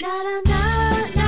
[0.00, 1.23] 名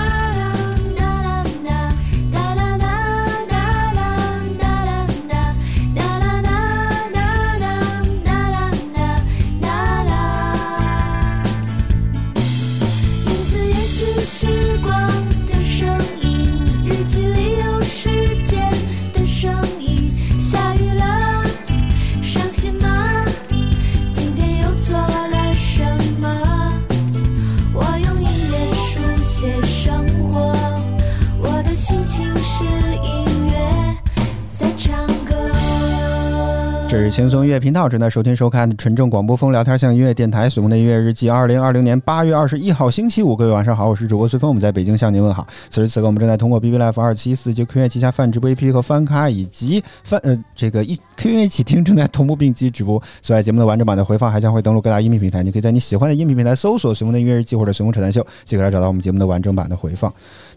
[36.89, 45.45] 这是轻松音乐频道正在收听收看纯正广播风聊天向音乐电台，随风的音乐日记，二零二零年八月二十一号星期五，各位晚上好，我是主播随风，我们在北京向您问好。
[45.69, 53.03] 此时此刻，我们正在通过 B B Life 二七四及 Q 音乐旗下泛直播 APP 和翻咖以及翻呃这个一 Q 音乐一起听正在同步并机直播。
[53.21, 60.13] 此外，节目的完整版的回放还将会登录各大音频平台，你可以在你喜欢的音频平台搜索“随风的音乐日记”或者“随风扯淡秀”，即可来找到我们节目的完整版的回放。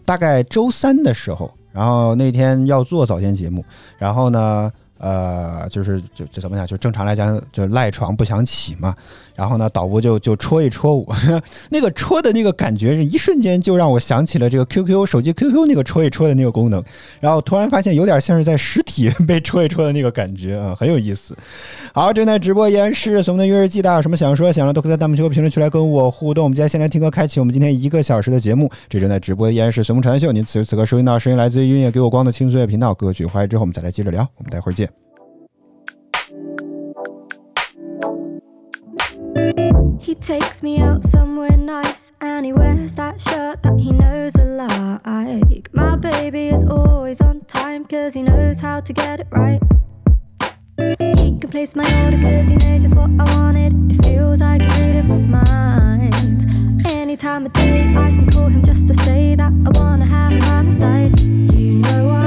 [0.06, 3.64] 大概周三的时候，然后那天要做早间节目，
[3.98, 4.70] 然后呢。
[5.00, 8.94] 呃，就是就就怎么讲，就正常来讲，就赖床不想起嘛。
[9.40, 11.16] 然后呢，导播就就戳一戳我，
[11.70, 16.84] 那个戳的那个感觉是一瞬间就让我想起了这个 QQ 手机 QQ 那个戳一戳的那个功能。
[17.20, 21.34] 然后突然发现有点像是在实体被戳一戳的那个感觉啊，很有意思。
[21.94, 26.44] 好，正在直播依然是我们的约日记，大家有什么想说想的都可以在弹幕区和评论区来跟我互动。
[26.44, 28.70] 我们接下来先来听歌，开启我们今天一个小时的节目。
[28.90, 32.92] 这正在直播依然是随风传秀，您此时此刻收听到声音来自于音乐给我光的轻松乐频道。
[32.92, 34.20] 歌曲回来之后，我们再来接着聊。
[34.36, 35.09] 我们待会儿见。
[40.00, 45.74] He takes me out somewhere nice and he wears that shirt that he knows I like.
[45.74, 49.60] My baby is always on time cause he knows how to get it right.
[51.18, 53.72] He can place my order cause he knows just what I wanted.
[53.92, 56.86] It feels like he's reading my mind.
[56.86, 60.32] Any time of day I can call him just to say that I wanna have
[60.32, 61.20] him by my side.
[61.20, 62.19] You know I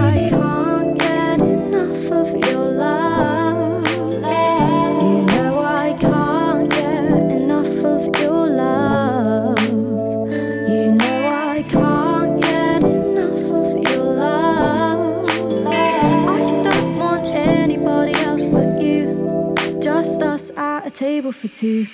[21.64, 21.88] You.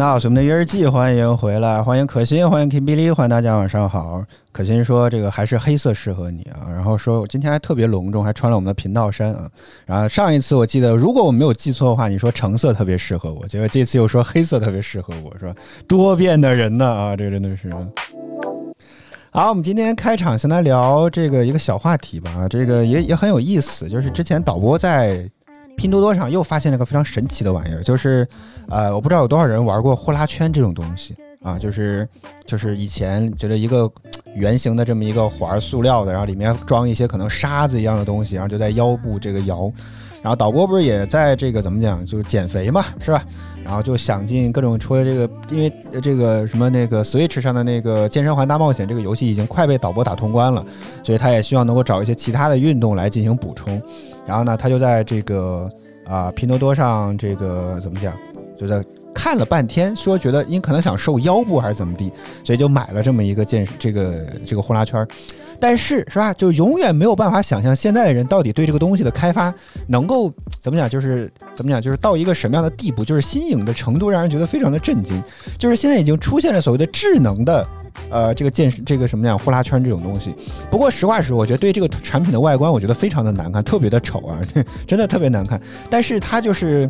[0.00, 4.24] 轻松乐频道，我们的约日记，欢迎回来，欢迎可心，欢迎 K B L，欢迎大家晚上好。
[4.50, 9.46] 可心说这个还是黑色适合你啊，然后说我今天还特别隆重，还穿了我们的频道衫啊。
[9.84, 15.54] 然后上一次我记得，如果我没有记错的话，你说橙色特别适合我，结果这次又说黑色特别适合我，是吧？
[15.86, 17.70] 多变的人呢啊，这个真的是。
[19.30, 25.28] 好，我们今天开场先来聊这个一个小话题吧，这个也也很有意思，就是之前导播在。
[25.76, 28.28] 拼多多上又发现了个非常神奇的玩意儿，就是，
[28.70, 32.08] 呃，我不知道有多少人玩过呼啦圈这种东西啊，就是
[32.46, 33.90] 就是以前觉得一个
[34.36, 39.70] 圆形的这么一个环，塑料的，然后里面装一些可能沙子一样的东西，然后就在腰部这个摇，
[40.22, 43.24] 然后导播不是也在这个怎么讲，就是减肥嘛，是吧？
[43.64, 50.64] 然后就想尽各种，除了这个，因为这个什么那个 Switch 上的那个健身环大冒险这个游戏已经快被导播打通关了，
[51.02, 53.80] 所以他也希望能够找一些其他的运动来进行补充。
[54.26, 55.68] 然后呢，他就在这个
[56.06, 58.14] 啊拼多多上，这个怎么讲，
[58.60, 58.84] 就在
[59.14, 62.12] 看了半天，说觉得因可能想瘦腰部还是怎么地，
[62.44, 65.06] 所以就买了这么一个健这个这个呼啦圈。
[65.58, 69.52] 但是是吧，就永远没有办法想象现在的人到底对这个东西的开发
[69.88, 75.22] 能够怎么讲，就是怎么讲，就是到一个什么样的地步，就是新颖的程度让人觉得非常的震惊。
[75.58, 77.66] 就是现在已经出现了所谓的智能的。
[78.08, 80.32] 呃，这个健这个什么样呼啦圈这种东西，
[80.70, 84.38] 不过实话实说，我觉得对这个产品的外观，我觉得非常的难看，特别的丑啊，
[84.86, 85.60] 真的特别难看。
[85.90, 86.88] 但是它就是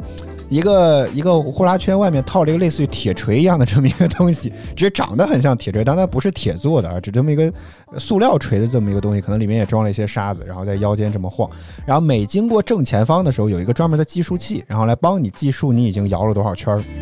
[0.50, 7.50] 一个一个呼啦圈外面套了一个类似于铁锤一样的这么一个东西， 只是长得很像铁锤，但它不是铁做的啊，只这么一个
[7.96, 11.48] 塑料锤的这么一个东西，可能里面也装了一些沙子，然后在腰间这么晃，
[11.86, 16.82] 然后每经过正前方的时候，有一个专门的计数器，然后来帮你计数你已经摇了多少圈儿。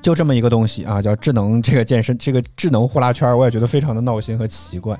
[0.00, 4.98] 就这么一个东西啊，叫智能这个健身这个智能呼啦圈，我也觉得非常的闹心和奇怪，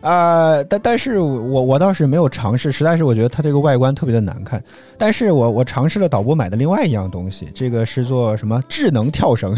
[0.00, 4.62] 啊，但但是我我倒是没有尝试，实在是我觉得它这个外观特别的难看。
[4.96, 9.54] 但是我我尝试了导播买的另外一样东西，这个是做什么智能跳绳。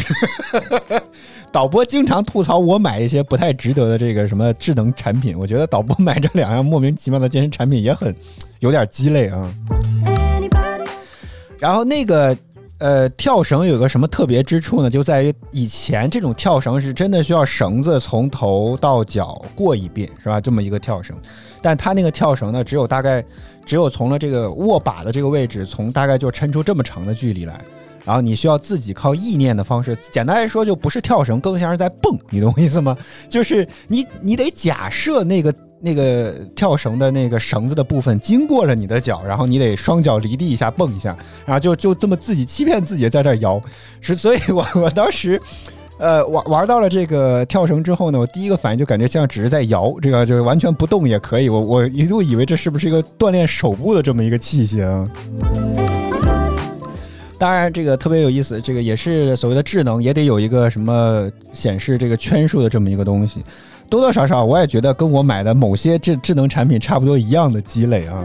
[1.52, 8.14] 导播经常吐槽我买一些不太值得的这个什么智能产品，我觉得导播买这两样莫名其妙的健身产品也很
[8.60, 9.54] 有点鸡肋啊。
[11.58, 12.36] 然后那个。
[12.82, 14.90] 呃，跳绳有个什么特别之处呢？
[14.90, 20.40] 就在于以前这种跳绳是真的需要绳子从头到脚过一遍，是吧？
[20.40, 21.16] 这么一个跳绳，
[21.62, 23.24] 但它那个跳绳呢，只有大概
[23.64, 27.64] 只有从了这个握把的这个位置，从大概就抻出这么长的距离来，
[28.04, 32.98] 然后你需要自己靠意念的方式，简单来说就不是跳绳，更像是在蹦，你懂我意思吗？
[33.28, 35.54] 就是你你得假设那个。
[35.84, 43.60] 那个跳绳的那个绳子的部分经过了你的脚，然后你得双脚离地一下蹦一下，然后就就这么自己欺骗自己在这摇，
[44.00, 45.40] 是 所以，我我当时，
[45.98, 55.08] 呃，玩玩到了这个跳绳之后呢，我第一个反应就感觉像只是在摇，这个就完全不动也可以，我我一度以为这是不是一个锻炼手部的这么一个器械？
[57.38, 63.44] 当然，这个特别有意思，这个也是所谓的智能，也得有一个什么显示这个圈数的这么一个东西。
[63.92, 68.24] 多多少少，我也觉得跟我买的某些智智能产品差不多一样的积累啊。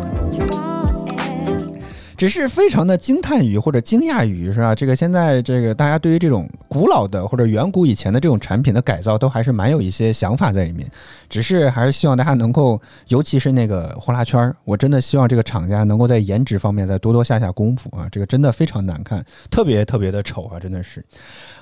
[2.18, 4.74] 只是非常的惊叹于或者惊讶于是吧？
[4.74, 10.90] 这个现在这个大家对于这种古老的或者远古以前的这种产品的改造，都还是蛮有一些想法在里面。
[11.30, 18.08] 只是还是希望大家能够，尤其是那个呼啦圈儿，我真的希望这个厂家能够在颜值方面再多多下下功夫啊！
[18.12, 20.60] 这个真的非常难看，特别特别的丑啊！
[20.60, 21.04] 真的是。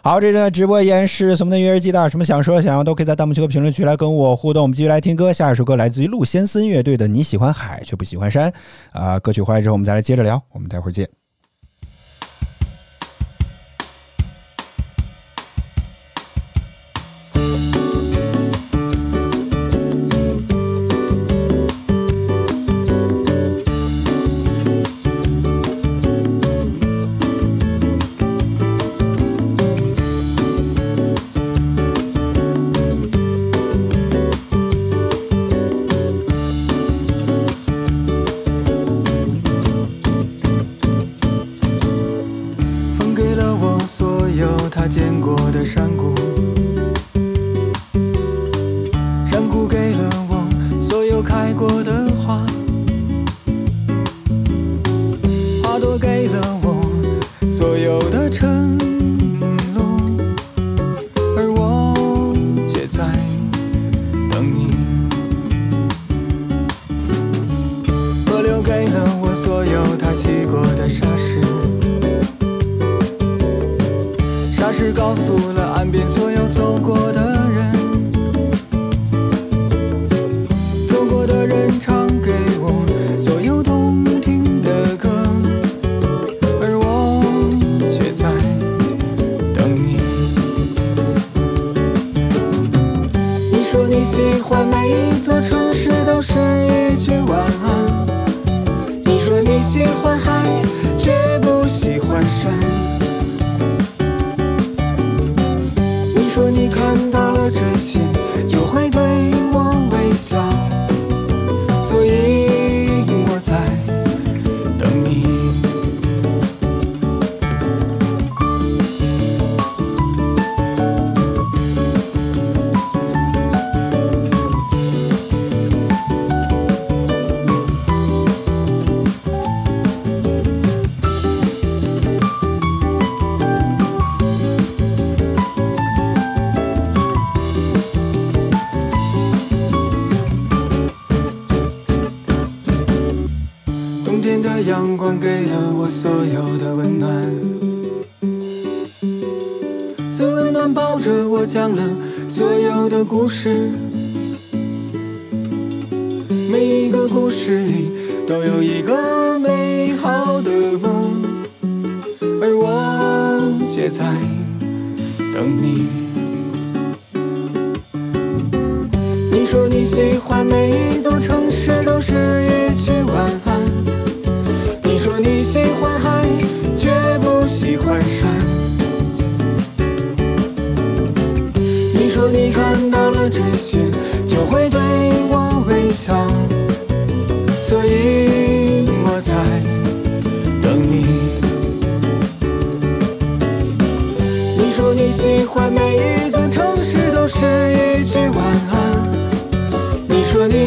[0.01, 4.61] 好，这的直播依然是什么的约日记的，什么想说想要都可以在弹幕区和评论区来跟我互动。
[4.61, 8.49] 我们继续来听歌，下一首歌来自于陆先森乐队的《你喜欢海却不喜欢山》
[8.91, 10.44] 啊，歌曲回来之后我们再来接着聊。
[10.51, 11.24] 我们待会儿见。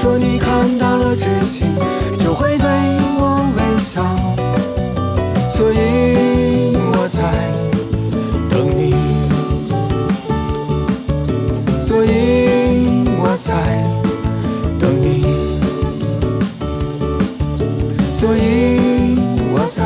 [0.00, 1.66] 说你看到了真心，
[2.16, 2.66] 就会对
[3.18, 4.02] 我微笑，
[5.50, 7.20] 所以我在
[8.48, 8.94] 等你，
[11.82, 13.52] 所以我在
[14.78, 15.60] 等你，
[18.10, 19.18] 所以
[19.52, 19.84] 我在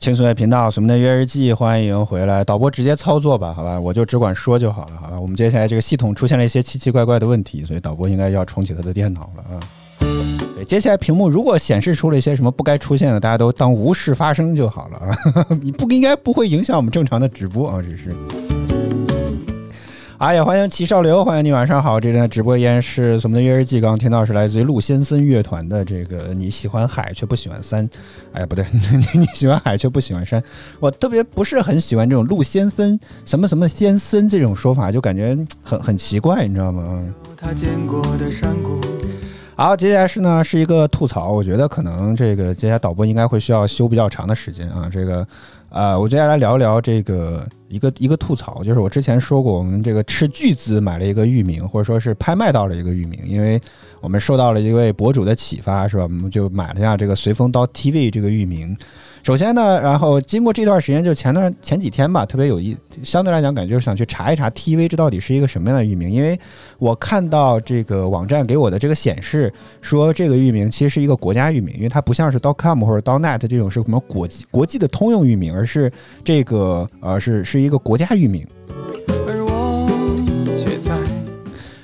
[0.00, 2.42] 轻松的频道，什么的约日记，欢迎回来。
[2.42, 5.20] 导播直接操作吧，好吧，我就只管说就好了，好吧。
[5.20, 9.60] 我们接下来这个系统出现了一些奇奇怪怪的问题，所以导播应该要重启他的电脑了啊。
[10.56, 15.46] 对，接下来屏幕如果显示出了一些什么不该出现的，大家都当无事发生就好了啊。
[15.60, 18.16] 你 不应该不会影响我们正常的直播啊，只是。
[20.20, 21.98] 啊，也欢迎齐少流，欢迎你，晚上好。
[21.98, 27.88] 这段直播依然是我们的约日记，刚刚听到是来自于陆先森乐团的这个你喜欢海却不喜欢山，
[28.34, 28.62] 哎不对，
[29.16, 30.42] 你喜欢海却不喜欢山。
[30.78, 36.84] 我特别不是很喜欢这种陆先森什么什么先森这种说法，就感觉很很奇怪，你知道吗？
[36.86, 38.78] 嗯他见过的山谷，
[39.56, 44.86] 好，接下来是呢是一个吐槽，我觉得可能这个接下来导播应该会需要修比较长的时间啊。
[44.92, 45.26] 这个，
[45.70, 53.60] 呃，我接下来聊一聊这个一个一个吐槽，就是我之前说过，我们这个斥巨资买了一个域名，或者说是拍卖到了一个域名，因为
[54.00, 56.02] 我们受到了一位博主的启发，是吧？
[56.02, 58.76] 我们就买了下这个随风刀 TV 这个域名。
[59.22, 66.38] 首先呢，然后经过这段时间，就前段前几天吧，特别有意，相对来讲，感觉就是想去查一查 TV 这到底是一个什么样的域名，因为
[66.78, 75.92] 我看到这个网站给我的这个显示说，这个域名其实是一个国家域名，因为它不像是 .com 或者 .net 这种是什么国际国际的通用域名，而是
[76.24, 78.46] 这个呃是是一个国家域名。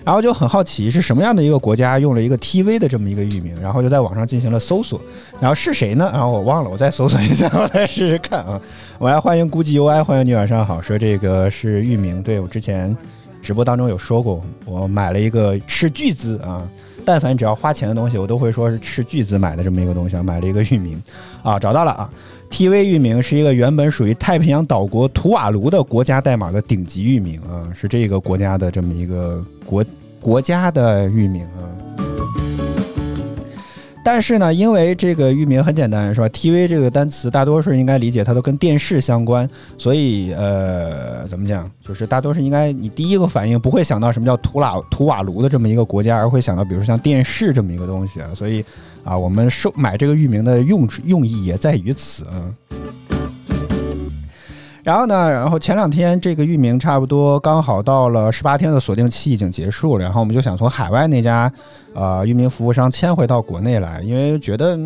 [0.07, 5.01] 然后就很好奇是什么样的一个国家用了一个 TV 的这么一个域名，然后就在网上进行了搜索，
[5.41, 6.09] 然后是谁呢？
[6.13, 8.61] 然后我忘了，我再搜索一下，我再试试看啊。
[9.01, 12.97] 我来欢迎孤寂 UI，欢迎你晚上好，说这个是域名，对我之前
[13.43, 16.63] 直播当中有说过，我买了一个斥巨资啊，
[17.07, 21.01] 但凡只要花钱的东西，我都会说是斥巨资买的这么一个东西，啊，买了一个域名
[21.43, 22.11] 啊，找到了啊。
[22.51, 29.85] TV 域名是一个原本属于太平洋岛国图瓦卢的国家代码的顶级域名啊，是这个国家的这么一个国
[30.21, 32.06] 国家的域名啊。
[34.07, 41.69] 但是呢，因为这个域名很简单，是吧？TV 这个单词大多数应该理解，它都跟电视相关，所以呃，怎么讲？
[41.85, 48.31] 就是大多数应该你第一个反应不会想到什么叫图瓦图瓦卢的这么一个国家，而会想到比如说像电视这么一个东西啊。
[48.33, 48.65] 所以
[49.03, 52.55] 啊，我们收买这个域名的用用意也在于此嗯。
[54.87, 61.53] 然后呢，然后前两天这个域名差不多刚好到了十八天的锁定期已经结束了，然后我们就想从海外那家
[61.93, 64.79] 呃域名服务商迁回到国内来，因为觉得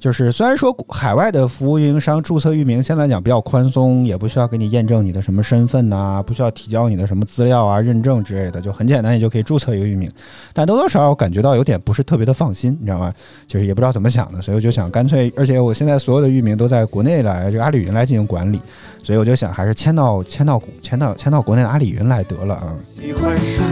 [0.00, 10.10] 就是虽然说海外的服务运营商注册域名现在讲比较宽松，也不需要给你验证你的什么身份呐，不需要提交你的什么资料啊、认证之类的，就很简单，你就可以注册一个域名。
[10.54, 13.12] 但多多少少我感觉到有点不是特别的放心，你知道吗？
[13.46, 18.58] 就是也不知道怎么想的，所以我就想干脆，而且我现在所有的域名都在国内来这个阿里云来进行管理，
[19.02, 22.72] 所以我就想还是迁到迁到迁到迁到国内的阿里云来得了啊。
[22.86, 23.62] 喜欢山，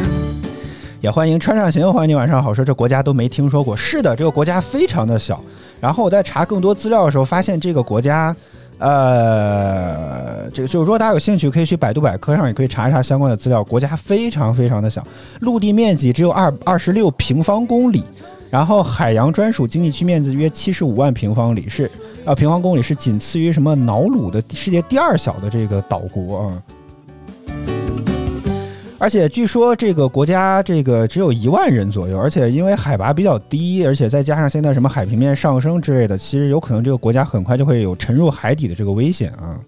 [1.01, 2.53] 也欢迎川上行，欢迎你晚上好。
[2.53, 5.43] 说这国家都没听说过，是的，这个国家非常的小。
[5.81, 8.35] 然后我在查更多资料的时候，发现这个国家，
[8.79, 13.63] 呃，这个就如果大家有兴趣，可以去百度百科上也可以查一查相关的资料。
[13.63, 15.07] 国家非常非常的小，
[15.41, 18.03] 陆地面积只有二二十六平方公里，
[18.51, 21.91] 然后海洋专属经济区面积约七十五万平方里，是
[22.25, 26.63] 呃平方公里是仅次于什么瑙鲁的世界第二小的这个岛国啊。
[29.01, 39.61] 而且据说这个国家这个只有一万人左右，而且因为海拔比较低，而且再加上现在什么海平面上升之类的，其实有可能这个国家很快就会有沉入海底的这个危险啊。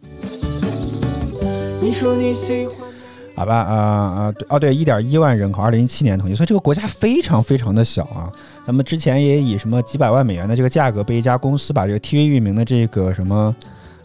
[1.80, 2.74] 你说你喜欢，
[3.36, 8.30] 好吧，啊啊，对哦对，一点一万人口，二零一七年统计，所以这个国家非常非常的小啊。
[8.66, 13.54] 咱们之前也以什么几百万美元的这个价格被一家公司把这个 TV 域名的这个什么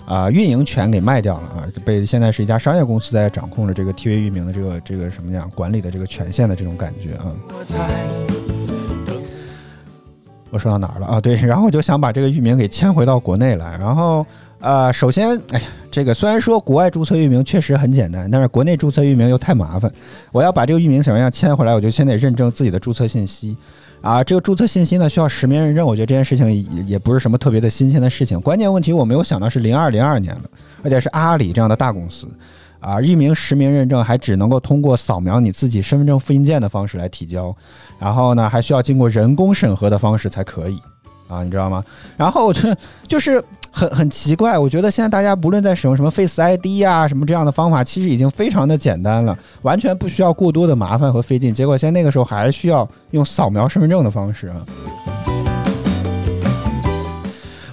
[0.05, 7.31] 啊运营权给卖掉了啊，被现在是一家商业公司在掌控着这个 TV 域名的这个这个什么样管理的这个权限的这种感觉啊。
[10.51, 11.19] 我说到哪儿了啊？
[11.19, 13.77] 对， 然后我就想把这个域名给迁回到国内来。
[13.77, 14.25] 然后，
[14.59, 19.91] 呃，首先，哎呀，这个虽然说国外注册域名确实很简单，但是国内注册域名又太麻烦。
[20.31, 23.57] 我要把这个域名怎么样迁回来，我就先得认证自己的注册信息。
[24.05, 28.39] 啊，这个注册信息呢需要实名认证，我觉得这件事情也也不是什么特别的新鲜的事情。
[28.39, 30.43] 关键问题我没有想到是零二零二年了，
[30.83, 32.27] 而且是阿里这样的大公司。
[32.79, 37.55] 啊，域名实名认证还只能够通过扫描你自己身份证复印件的方式来提交，
[37.97, 40.79] 然后呢，还需要经过人工审核的方式才可以
[41.27, 41.83] 啊，你知道吗？
[42.15, 42.61] 然后就
[43.07, 43.43] 就是
[43.75, 51.53] 很很奇怪，我觉得现在大家不论在使用什么 Face ID 啊、什么这样的方法，其实已经非常的简单了，完全不需要过多的麻烦和费劲。
[51.53, 54.65] 结果现在那个时候还需要用扫描身份证的方式啊。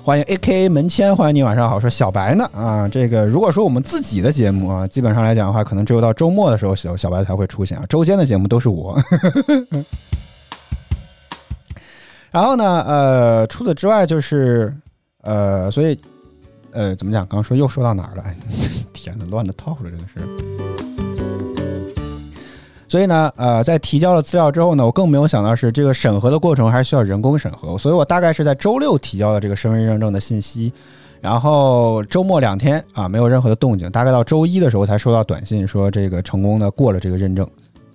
[0.02, 1.78] 欢迎 A K A 门签，欢迎你晚上好。
[1.78, 9.00] 说小白呢啊，这个如果说我们自己的节目啊，基本上来讲的话，可能只有到周末的时候小小白才会出现啊，周间的节目都是我。
[12.32, 14.74] 然后呢，呃，除此之外就是
[15.22, 15.98] 呃，所以
[16.72, 17.22] 呃，怎么讲？
[17.26, 18.24] 刚刚说又说到哪儿了？
[18.92, 20.20] 天呐，乱的套了，真的是。
[22.88, 30.70] 所以呢，呃，在提交了资料之后呢，我更没有想到是这个审核的过程还是需要人工审核，所以我大概是在周六提交了这个身份认证的信息，
[31.20, 37.48] 然后周末两天啊没有任何的动静，大概到周一的时候才收到短信说这个成功的过了这个认证，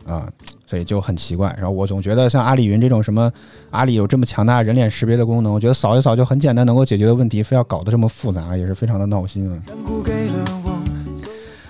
[0.04, 0.28] 啊，
[0.68, 1.52] 所以就很奇怪。
[1.58, 3.32] 然后我总觉得像阿里云这种什么
[3.72, 9.58] 阿里有这么强大人脸识别的功能，我觉得扫一扫就很简单能够解决的问题，非要搞得这么复杂，也是非常的闹心啊。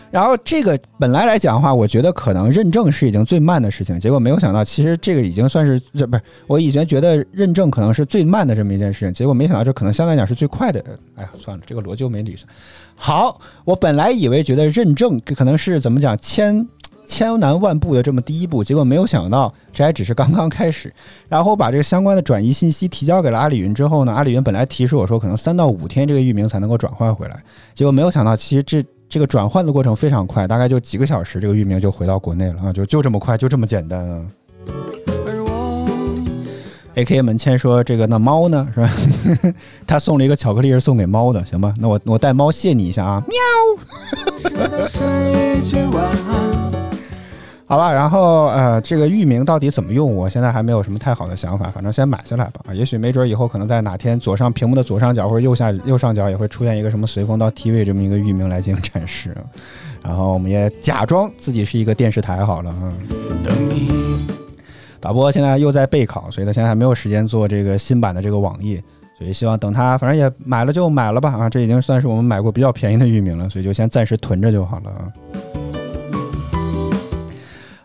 [0.09, 10.81] 然后这个本来来讲的话，我觉得可能认证是已经最慢的事情，结果没有想到，其实这个已经算是这不是我以前觉得认证可能是最慢的这么一件事情，结果没想到这可能相对来讲是最快的。
[11.15, 12.47] 哎呀，算了，这个逻辑我没捋上。
[12.95, 16.65] 好，我本来以为觉得认证可能是怎么讲千
[17.07, 20.93] 千难万步的这么第一步，结果没有想到这还只是刚刚开始。
[21.27, 27.41] 然后把这个相关的转移信息提交给了阿里云之后呢，阿里云本来提示我说可能三到五天这个域名才能够转换回来，
[27.73, 28.85] 结果没有想到其实这。
[29.09, 34.21] 这个转换的过程非常快，大概就几个小时，这个域名就回到国内了啊，就就这么快，就这么简单啊。
[35.25, 35.87] 而我
[36.95, 38.89] A K 门签说这个那猫呢是吧？
[39.87, 41.73] 他送了一个巧克力是送给猫的，行吧？
[41.79, 43.37] 那我我带猫谢你一下啊，喵。
[47.69, 52.61] 好吧，然后呃，这个域名到底怎么用，我现在还没有什么太好的想法，反正先买下来吧。
[52.65, 59.35] 啊，也许没准以后可能在哪天左上屏幕的左上角或者右下右上角也会出现一个什么随风到 TV 这么一个域名来进行展示，
[60.01, 62.93] 然后我们也假装自己是一个电视台好了啊。
[63.43, 63.89] 等你，
[65.01, 68.81] 导播现在又在备考，所以他现在还没有时间做这个新版的这个网页，
[69.17, 75.11] 所以希望等他反正也买了就买了吧啊，这已经算是我们买过比较便宜的域名了，所以就先暂时囤着就好了啊。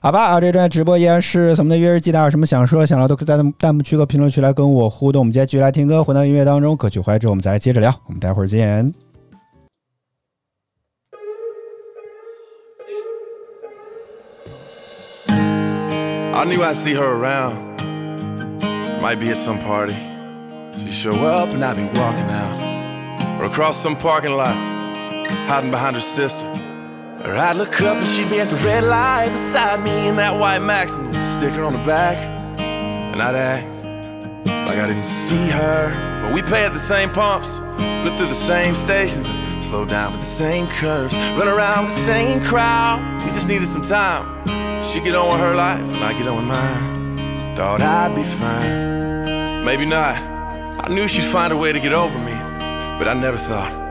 [0.04, 5.20] 好吧啊，这段直播依然是咱们的约日记，大家有什么想说想聊，都可以在弹幕区和评论区来跟我互动。
[5.20, 7.94] 我们今天继续来听歌，回到音乐当中，歌曲回来之后我们再来接着聊。
[8.06, 8.92] 我们待会儿见。
[15.28, 17.54] I knew I'd see her around.
[19.00, 19.94] Might be at some party.
[20.78, 23.40] She show up and I'd be walking out.
[23.40, 24.56] Or across some parking lot,
[25.46, 26.44] hiding behind her sister.
[27.24, 30.36] Or I'd look up and she'd be at the red light beside me in that
[30.36, 32.16] white Maxim with a sticker on the back.
[32.58, 33.66] And I'd act
[34.66, 36.20] like I didn't see her.
[36.22, 37.58] But We pay at the same pumps,
[38.02, 39.26] flip through the same stations,
[39.64, 42.98] slow down for the same curves, run around with the same crowd.
[43.24, 44.24] We just needed some time.
[44.82, 47.54] She'd get on with her life, and I'd get on with mine.
[47.54, 50.16] Thought I'd be fine, maybe not.
[50.84, 52.32] I knew she'd find a way to get over me,
[52.98, 53.81] but I never thought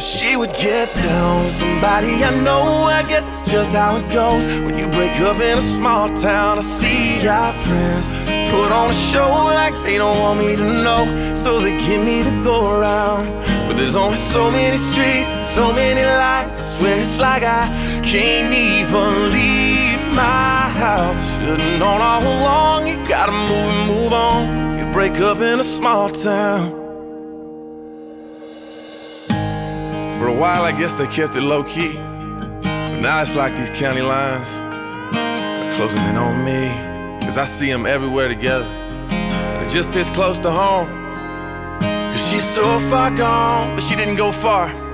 [0.00, 2.84] she would get down with somebody I know.
[2.84, 6.58] I guess it's just how it goes when you break up in a small town.
[6.58, 8.08] I see our friends
[8.50, 12.22] put on a show like they don't want me to know, so they give me
[12.22, 13.26] the go around.
[13.68, 16.58] But there's only so many streets and so many lights.
[16.60, 17.68] I swear it's like I
[18.02, 21.20] can't even leave my house.
[21.40, 24.78] Should've known all along you gotta move and move on.
[24.78, 26.79] You break up in a small town.
[30.20, 31.94] For a while, I guess they kept it low key.
[31.94, 34.48] But now it's like these county lines
[35.16, 36.68] are closing in on me.
[37.24, 38.66] Cause I see them everywhere together.
[38.66, 40.88] And it just sits close to home.
[41.80, 44.89] Cause she's so far gone, but she didn't go far.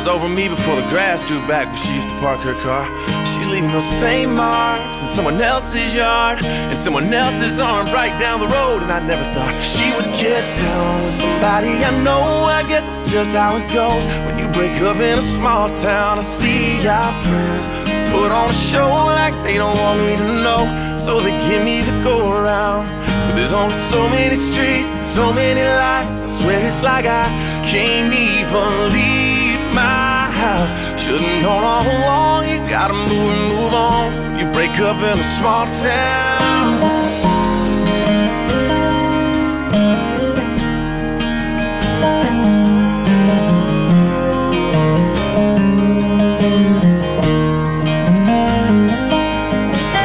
[0.00, 2.88] Was over me before the grass grew back where she used to park her car.
[3.26, 8.40] She's leaving those same marks in someone else's yard and someone else's arms right down
[8.40, 8.80] the road.
[8.82, 12.22] And I never thought she would get down with somebody I know.
[12.48, 16.18] I guess it's just how it goes when you break up in a small town.
[16.18, 17.68] I see our friends
[18.10, 21.82] put on a show like they don't want me to know, so they give me
[21.82, 22.88] the go around.
[23.04, 26.24] But there's only so many streets and so many lights.
[26.24, 27.28] I swear it's like I
[27.68, 30.72] can't even leave my house.
[31.00, 34.38] Should've known all along you gotta move and move on.
[34.38, 36.80] You break up in a small town.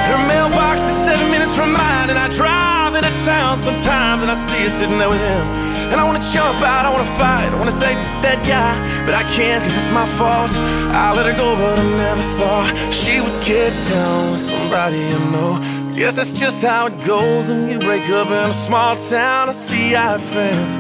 [0.10, 4.36] Her mailbox is seven minutes from mine, and I drive into town sometimes, and I
[4.36, 5.48] see her sitting there with him.
[5.92, 7.94] And I wanna jump out, I wanna fight, I wanna say
[8.26, 8.74] that guy,
[9.06, 10.52] but I can't cause it's my fault.
[10.92, 15.32] I let her go, but I never thought she would get down with somebody I
[15.32, 15.94] know.
[15.96, 19.50] Guess that's just how it goes when you break up in a small town.
[19.50, 20.78] I see our friends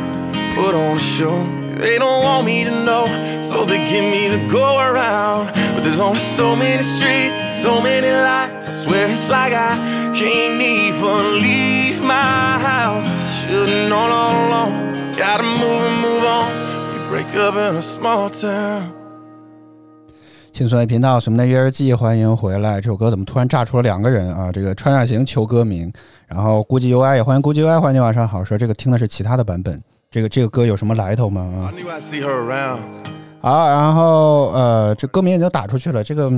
[0.55, 1.37] put on a show.
[1.75, 3.05] They don't want me to know,
[3.43, 5.47] so they give me the go around.
[5.73, 8.67] But there's only so many streets and so many lights.
[8.67, 9.75] I swear it's like I
[10.15, 13.07] can't even leave my house.
[13.41, 15.15] Should've known all along.
[15.17, 16.44] Gotta move and move on.
[17.15, 18.91] You break up in a small town.
[20.51, 22.81] 轻松的频道，什么的约日记，欢迎回来。
[22.81, 24.51] 这首歌怎么突然炸出了两个人啊？
[24.51, 25.89] 这个川下行求歌名，
[26.27, 28.43] 然后估计 UI 也欢迎估计 UI，欢迎晚上好。
[28.43, 31.41] 说这个听的是其他的版本，这个这个歌有什么来头吗？
[31.41, 32.79] 啊 I knew I'd see her around.
[33.39, 36.29] 好，然后呃，这歌名已经打出去了，这个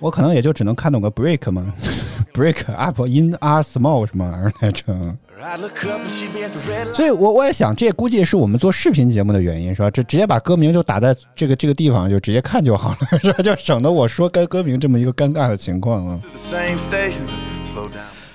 [0.00, 1.70] 我可能也就只能看懂个 break 嘛，
[2.32, 4.84] break up in a small 什么玩意儿来着？
[6.94, 9.90] 所以我我也想，这估计是我们做视频节目的原因，是吧？
[9.90, 13.42] 这直接把歌名就打在这个这个地方，就直接看就好了， 是吧？
[13.42, 16.20] 就省得我说该歌名这么一个尴尬的情况啊。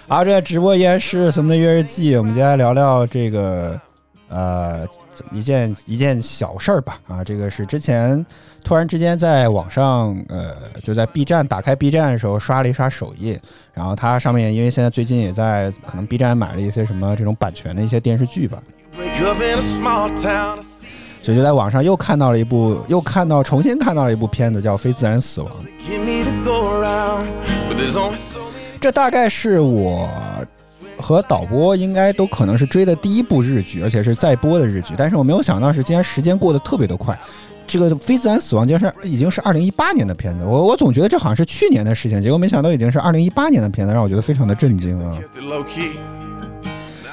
[0.07, 3.79] 好，这直播依然是什么的约日记，我们接下来聊聊这个
[4.27, 4.85] 呃
[5.31, 6.99] 一件一件小事儿吧。
[7.07, 8.25] 啊，这个是之前
[8.67, 10.53] 突然之间在网上呃
[10.83, 13.39] 就在 B 站打开 B 站的时候刷了一刷首页，
[13.73, 18.61] 然后它上面因为现在最近也在可能 B 站买了一些什么这种版权的一些电视剧吧，
[21.21, 25.49] 所以就在网上又看到了一部，又看到重新看到了一部片子叫《非自然死亡》。
[28.81, 30.09] 这大概是我
[30.97, 34.93] 和导播应该都可能是追的第一部日剧，而且是在播的日剧。
[34.97, 37.17] 但是我没有想到是，竟然时间过得特别的快。
[37.67, 45.17] 这个《非自然死亡》竟然已经是二零一八年的片子，我我总觉得这好像是去年的事情，结果没想到已经是二零一八年的片子，让我觉得非常的震惊啊！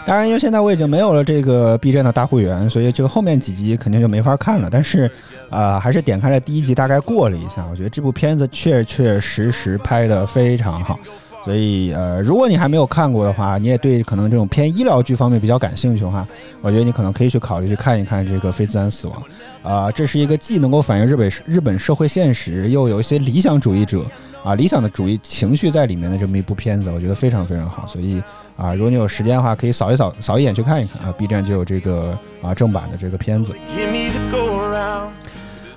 [0.06, 4.68] 当然，因为现在我已经没有了这个 B 站的大会员，所以这个后面几集肯定就没法看了。
[4.70, 5.10] 但是，
[5.48, 10.98] 啊，还是点开了第一集，大概过了一下，我觉得这部片子确确实实拍得非常好。
[11.44, 16.26] 所以，呃，如果你还没有看过的话，你也对可能这种偏医疗剧方面比较感兴趣的话，
[16.62, 19.22] 我觉得你可能可以去考虑去看一看这个《非自然死亡》。
[19.68, 24.04] 啊、这是一个既能够反映日本日本社会现实，又有一些理想主义者
[24.42, 27.87] 啊理想的主义情绪在里面的这么一部片子，我觉得非常非常好。
[27.87, 28.22] 所以
[28.57, 33.52] 啊，如果你有时间的话，可以扫一扫扫一眼去看一看啊，B 站就有这个啊正版的这个片子。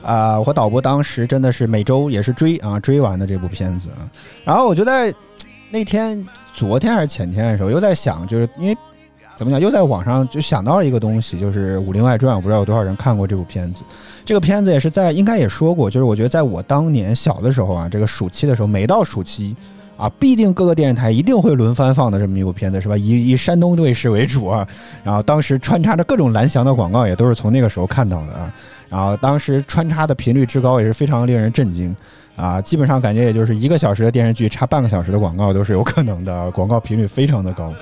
[0.03, 4.08] 啊，我和导播当时真的是每周也是追啊追完的这部片子，啊。
[4.45, 5.13] 然后我就在
[5.69, 8.77] 那天昨天还是前天的时候，又在想，就是因为
[9.36, 13.84] 怎么讲，又在网上就想到了一个东西，就是《武林外传》，我不知道有多少人看过这部片子。
[14.25, 19.56] 这个片子也是在应该也说过，就是我觉得在我当年小的时候啊，这个暑期的时候，每到暑期
[19.97, 22.97] 啊，必定各个电视台一定会轮番放的这么一部片子，是吧？
[22.97, 24.67] 以以山东卫视为主啊，
[25.03, 28.53] 然后当时穿插着各种蓝翔的广告，也都是从那个时候看到的啊。
[28.89, 31.93] 然后当时穿插的频率之高，也是非常令人震惊
[32.38, 32.62] 啊！
[32.62, 37.73] 基本上感觉也就是一个小时的电视剧插半个小时的广告都是有可能的， 广告频率非常的高。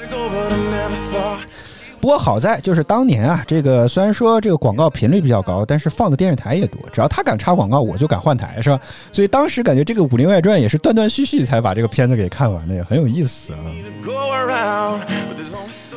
[2.02, 8.80] 不过好在就是当年啊，这个虽然说这个广告频率比较高，但是放的电视台也多，只要他敢插广告，我就敢换台，是吧？
[9.12, 13.60] 所以当时感觉这个《武林外传》也是断断续续才把这个片子给看完的，也很有意思啊。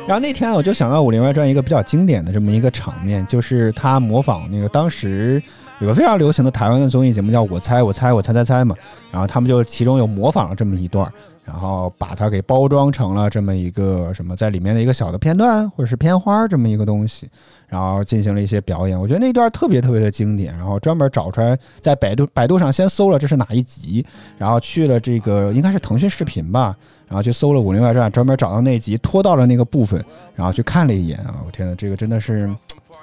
[0.07, 5.39] 然后那天我就想到《武林外传》一个比较经典的这么一个场面，就是他模仿那个当时
[5.79, 8.75] 有个非常流行的台湾的综艺节目叫《我猜我猜我猜猜猜》嘛，
[9.11, 11.11] 然后他们就其中有模仿了这么一段。
[11.45, 17.27] 然后把它给包装成了这么一个什么，在里面的一个小的片段或者是片花这么一个东西，
[17.67, 18.99] 然后进行了一些表演。
[18.99, 20.55] 我觉得那段特别特别的经典。
[20.55, 24.05] 然后专门找出来，在百度百度上先搜了这是哪一集，
[24.37, 26.75] 然后去了这个应该是腾讯视频吧，
[27.07, 31.33] 然后去搜了《武林外传》，专门找到那集，拖到了那个部分，然后去看了一眼啊！
[31.47, 32.47] 我天呐，这个真的是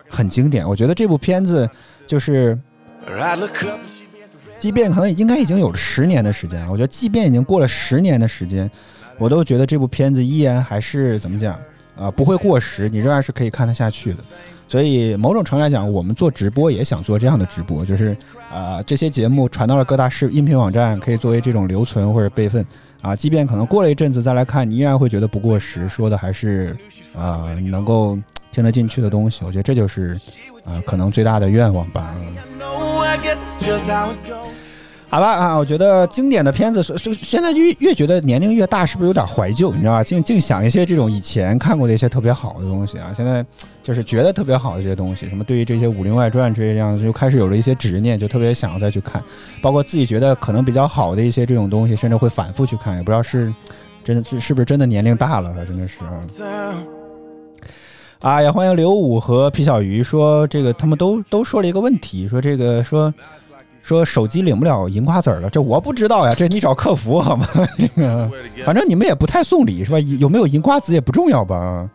[0.09, 0.69] 很经典。
[0.69, 1.69] 我觉得这部片子
[2.07, 2.59] 就是。
[4.59, 8.69] 即便可能应该已经有了十年的时间了，我觉得即便已经过了十年的时间，
[9.17, 11.57] 我都觉得这部片子依然还是怎么讲
[11.97, 14.19] 啊，不会过时，你仍然是可以看得下去的。
[14.67, 18.17] 所以某种程度来讲，我们做直播也想做这样的直播，就是
[18.53, 22.67] 啊，这些节目传到了各大视音频网站，可以作为这种留存或者备份
[23.03, 23.17] 啊。
[23.17, 26.77] 即便可能过了一阵子再来看，你依然会觉得不过时，说的还是
[27.17, 28.19] 啊能够
[28.51, 29.45] 听得进去的东西。
[29.45, 30.15] 我觉得这就是
[30.65, 32.15] 啊可能最大的愿望吧。
[35.09, 39.73] 好吧啊，我觉得经典的片子，所现在就越觉得年龄越大，是不是有点怀旧？
[39.73, 40.03] 你知道吧？
[40.03, 43.13] 净净想一些这种以前看过的一些特别好的东西啊。
[43.17, 43.45] 现在
[43.85, 49.23] 就是觉得特别好的这些东西，什么对于这些《武林外传》这样，就开始有了一些执念，就特别想要再去看。
[49.63, 52.97] 包括自己觉得可能比较好的一些这种东西，甚至会反复去看。
[52.97, 53.55] 也不知道是
[54.03, 56.01] 真的是是不是真的年龄大了，真的是。
[58.19, 63.15] 啊，也欢迎刘武和皮小鱼说这个，他们都都说了一个问题，说这个说。
[63.87, 67.47] 说手机领不了银瓜子儿了，这我不知道呀，这你找客服好吗？
[67.79, 68.29] 这 个
[68.65, 70.01] 反正你们也不太送礼是吧？
[70.19, 71.89] 有没有银瓜子也不重要吧？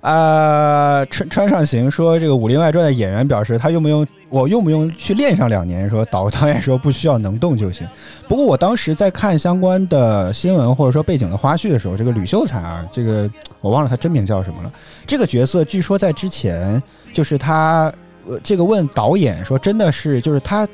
[0.00, 5.90] 啊，川川上行说这个《武林外传》的演员表示，他用不用我用不用去练上两年？
[5.90, 7.86] 说导导演说不需要，能动就行。
[8.26, 13.30] 不过我当时在看相关的新闻或者说背景的花絮的时候，这个吕秀才啊，这个
[13.60, 14.72] 我忘了他真名叫什么了。
[15.06, 16.82] 这个角色据说在之前
[17.12, 17.92] 就是他。
[18.28, 20.66] 呃，这个问导演说，真的是就是他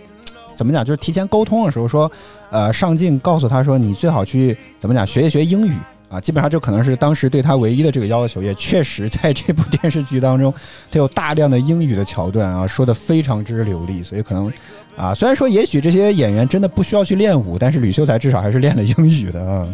[0.56, 0.84] 怎么讲？
[0.84, 2.10] 就是提前沟通的时候说，
[2.50, 5.72] 呃，上镜告诉他说，你最好去怎么讲学一学英语
[6.08, 6.20] 啊。
[6.20, 10.52] 基本上就可能是当时对他唯一的这个要求，也确实在这部电视剧当中，
[10.90, 14.02] 他有大量的英语的桥段啊，说的非常之流利。
[14.02, 14.52] 所以可能
[14.96, 19.66] 啊，虽然说也许这些演员真的不需要去练武，但是吕秀才至少还是练了英语的啊。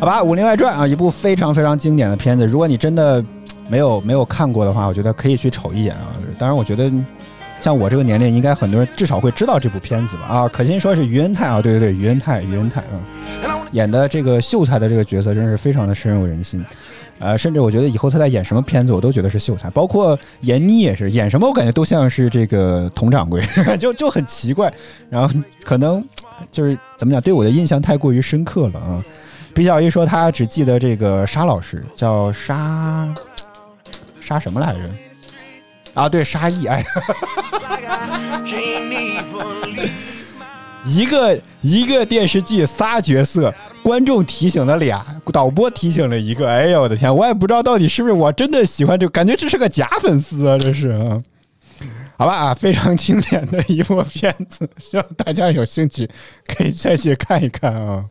[0.00, 2.46] 好吧，《武林外传》啊，一部非常非常经典的片子。
[2.46, 3.24] 如果你真的。
[3.68, 6.16] 没有没有看过的话，我觉得可以去瞅一眼啊。
[6.38, 6.90] 当然，我觉得
[7.60, 10.22] 像我这个年龄，应该很多人至少会知道这部片子吧？
[10.22, 16.64] 啊，可心说是于恩泰啊，对对对，于恩泰，于恩泰啊，演的这个秀才的这个角色，真是非常的深入人心。
[17.20, 19.68] 呃，甚至我觉得以后他在演什么片子，我都觉得是秀才。
[19.70, 23.42] 包括闫妮也是演什么，我感觉都像是这个佟掌柜，
[23.76, 24.72] 就就很奇怪。
[25.10, 26.00] 然后可能
[26.52, 29.04] 就是怎么讲，对我的印象太过于深刻了啊。
[29.52, 33.12] 比小一说他只记得这个沙老师，叫沙。
[34.28, 34.80] 杀什么来着？
[35.94, 36.66] 啊，对，沙溢。
[36.66, 36.84] 哎，
[40.84, 46.46] 一个一个电视剧仨角色，观众提醒了俩，导播提醒了一个。
[46.46, 51.22] 哎呦，我的天，我也不知道到底是不是我真的喜欢这，感觉这是个假粉丝啊，这是啊。
[52.18, 56.06] 好吧啊，非常经典的一部片子，希望大家有兴趣
[56.46, 58.04] 可以再去看一看啊。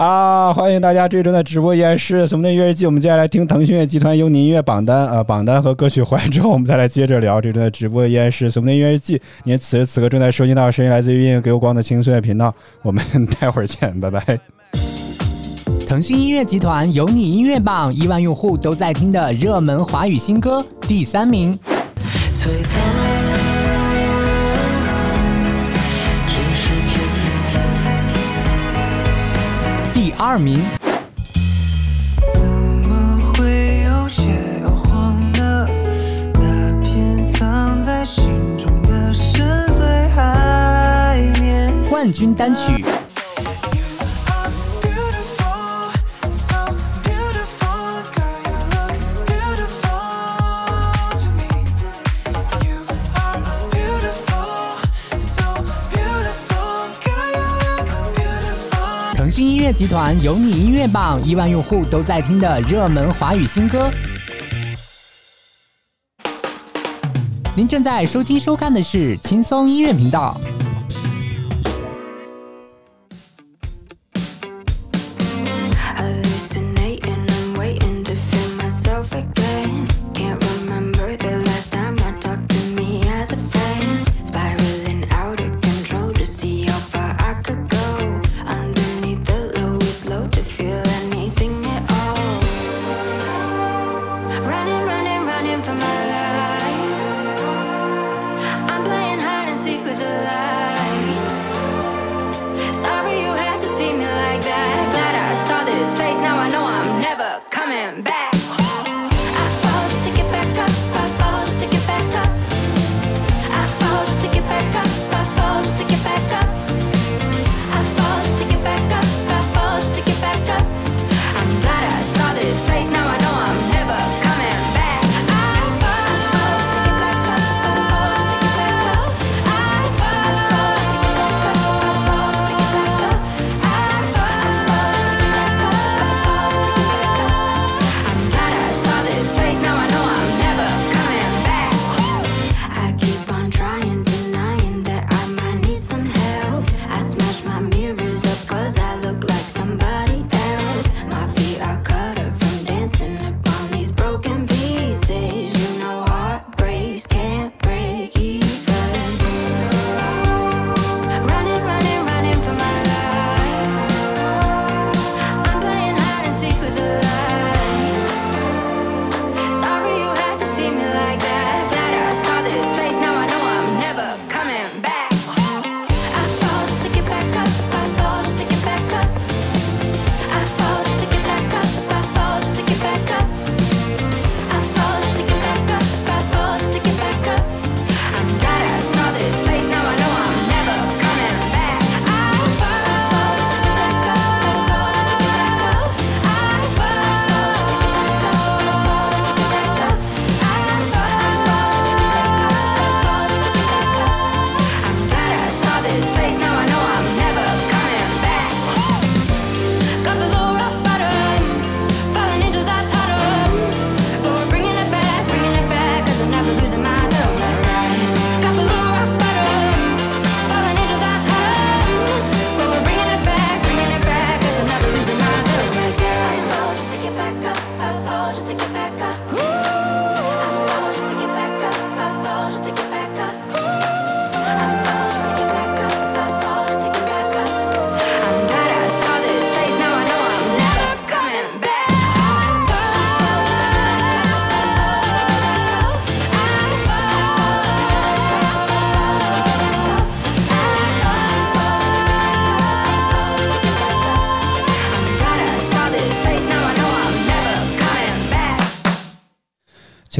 [0.00, 0.50] 啊！
[0.50, 2.86] 欢迎大家这周的直播，依然是什么的音乐季。
[2.86, 9.20] 我们接下来听腾讯音乐集团优你音乐榜单啊，榜单和歌曲回来之后，我们再来接着聊这周的直播，依然是什么的音乐季。
[9.44, 12.54] 您此时此刻正在收听到的声音来自于音乐给我光的轻松乐频道。
[12.80, 13.04] 我们
[13.38, 14.40] 待会儿见，拜拜。
[15.86, 21.52] 腾讯音乐集团有你音乐榜，亿万用户都在听的热门华语新歌，第三名。
[21.52, 23.19] 第二
[30.38, 30.60] 名。
[32.32, 34.22] 怎么会有些
[34.62, 35.66] 摇晃的？
[36.34, 38.24] 那片藏在心
[38.58, 41.72] 中的深邃海绵。
[41.88, 42.84] 冠军单曲。
[59.60, 63.90] 乐集团有你音乐榜，亿万用户都在听的热门华语新歌。
[67.54, 70.40] 您正在收听收看的是轻松音乐频道。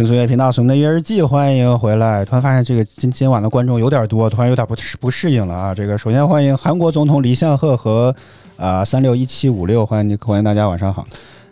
[0.00, 2.24] 轻松乐频道《熊的月日记》，欢迎回来。
[2.24, 5.74] 突然发现这个今今晚的观众有点多，突然有点不适不适应了啊！
[5.74, 8.16] 这个首先欢迎韩国总统李相赫和
[8.56, 11.06] 啊三六一七五六，欢迎你，欢迎大家晚上好。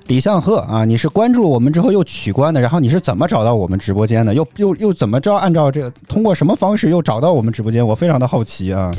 [0.06, 4.32] 李相赫啊，你是关注我们之后又取关的，然后你是怎么找到我们直播间的？
[4.32, 5.36] 又又又怎么着？
[5.36, 7.86] 按照这个通过什么方式又找到我们直播间？
[7.86, 8.90] 我非常的好奇啊。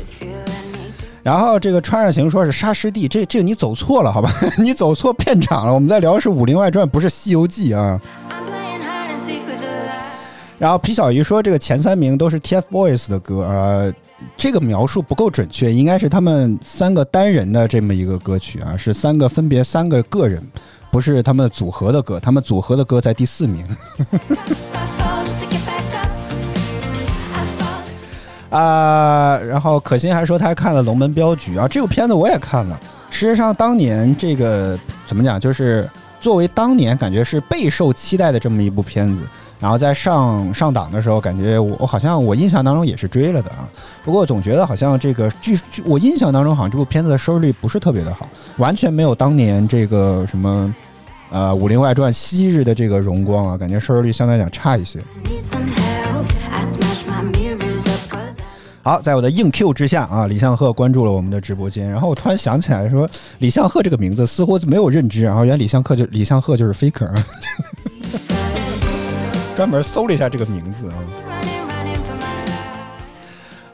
[1.24, 4.30] 然后这个川上行说是沙师弟，这这个你走错了好吧？
[4.62, 5.74] 你走错片场了。
[5.74, 8.00] 我们在聊的是《武林外传》，不是《西游记》啊。
[10.60, 13.90] 然后皮小鱼说这个前三名都是 TFBOYS 的歌，呃，
[14.36, 20.46] 这个描述不够准确，应该是他们三个单人的这么一个歌曲啊，是三个分别三个个人，
[20.90, 23.64] 不是他们组合的歌，他们组合的歌在第四名。
[28.50, 32.78] 啊、然后可心还说他还看了《龙门镖局》啊，这部片子我也看了。
[33.10, 35.88] 事实上，当年这个怎么讲，就是
[36.20, 39.22] 作为当年感觉是备受期待的这么一部片子，
[39.60, 43.68] 然后在上上档的时候，感觉我好像我印象当中也是追了的啊。
[44.02, 50.74] 不过我总觉得好像这个据据我印象当中，好像这部片子的收视率不是特别的好，完全没有当年这个什么
[51.30, 54.98] 呃《武林外传》昔日的这个荣光啊，感觉收视率相对来讲差一些。
[58.82, 63.06] 好，在我的硬 Q 之下啊，李相赫关注了我们的直播间，然后我突然想起来说，
[63.38, 67.14] 李相赫这个名字似乎没有认知，然后原来李相赫就李相赫就是 faker，
[69.60, 70.96] 专门搜了一下这个名字啊。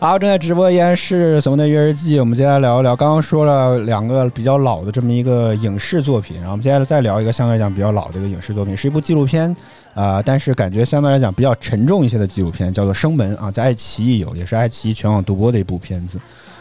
[0.01, 2.97] 好，正在直播依然是《什么的约日记》，我们接下来聊一聊。
[2.97, 9.57] 刚刚说了两个比较老的这么一个影视作品，然后我们接下来再聊一个相对来讲比较老的一个影视作品，是一部纪录片，
[9.95, 16.19] 啊、但是感觉相对来讲比较沉重一些的纪录片，叫做《生门》啊，在爱奇艺有，也是爱奇艺全网独播的一部片子。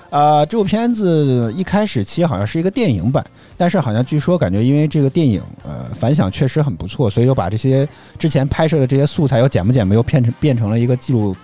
[0.09, 3.25] 呃，这部片子一开始其实好像是一个电影版，
[3.57, 7.87] 但是好像据说感觉因为这个电影呃反响确实很不错，所以又把这些
[8.17, 11.35] 之前拍摄的这些素材又剪不剪不又变成变成了一个纪录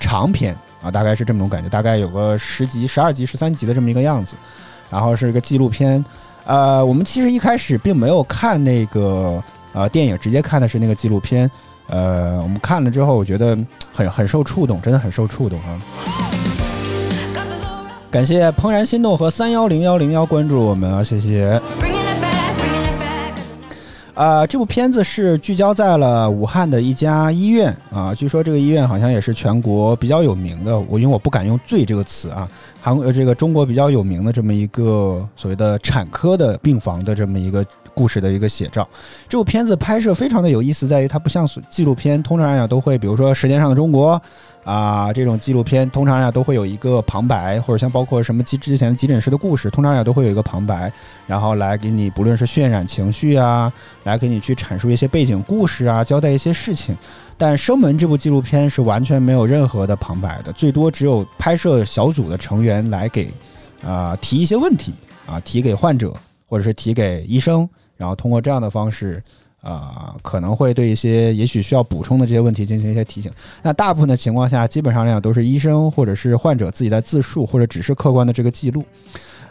[0.00, 4.34] 长片啊，大概是这么种感觉，大概有个十集、十二集、十三集的这么一个样子，
[4.90, 6.04] 然后是一个纪录片。
[6.44, 9.42] 呃，我们其实一开始并没有看那个
[9.74, 11.48] 呃电影，直接看的是那个纪录片。
[11.88, 13.56] 呃，我们看了之后，我觉得
[13.92, 16.67] 很很受触动，真的很受触动啊。
[18.10, 21.60] 感谢怦然心动和三幺零幺零幺关注我们啊，谢谢。
[24.14, 32.48] 啊、这部片子是聚焦在了武汉的一家医院啊，据说这个医院好像也是全国比较有名的，我因为我不敢用“最”这个词啊，
[32.80, 38.88] 韩国呃这个中国比较有名的这么一个所谓的产科的病房的这么一个故事的一个写照。
[39.28, 44.16] 这部片子拍摄非常的有意思，在于它不像纪录片，通常来讲都会，比如说《舌尖上的中国》
[44.64, 50.92] 啊这种纪录片，通常来讲都会有一个旁白，或者像包括什么之之前急诊室的故事，通常来讲都会有一个旁白，
[51.26, 53.72] 然后来给你不论是渲染情绪啊，
[54.04, 56.96] 来给你去阐述一些背景故事啊，交代一些事情。
[57.36, 63.32] 但《生门》这部纪录片是完全没有任何的旁白的，最多只有拍摄小组的成员来给
[63.86, 64.92] 啊、提一些问题
[65.24, 66.12] 啊，提给患者
[66.46, 69.22] 或者是提给医生，然后通过这样的方式。
[69.60, 73.30] 啊、可能会对一些也许需要补充的这些问题进行一些提醒。
[73.62, 78.84] 那大部分的情况下，基本上来讲都是医生或者是患者自己在自述，或者只是客观的这个记录。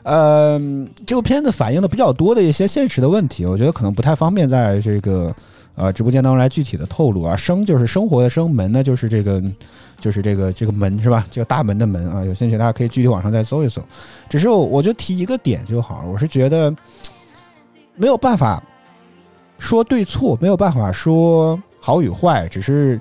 [0.04, 0.58] 呃，
[1.06, 5.36] 这部片子反映的比较多的一些现实的问题，我觉得可能不太方便在这个
[5.76, 7.36] 呃直播间当中来具体的透露啊。
[7.36, 9.44] 生就是生活的生，门呢就是这个
[10.00, 11.28] 就是这个这个门是吧？
[11.30, 13.82] 这个大门的门啊，有兴趣大家可以具体网上再搜一搜。
[14.30, 16.74] 只是我我就提一个点就好了，我是觉得
[17.96, 18.64] 没有办法
[19.58, 23.00] 说对错，没有办法说好与坏，只是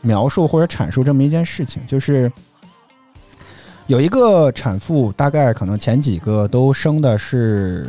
[0.00, 2.30] 描述或者阐述这么一件事情，就是
[3.86, 7.86] 有一个产妇，大概可能前几个都生的是，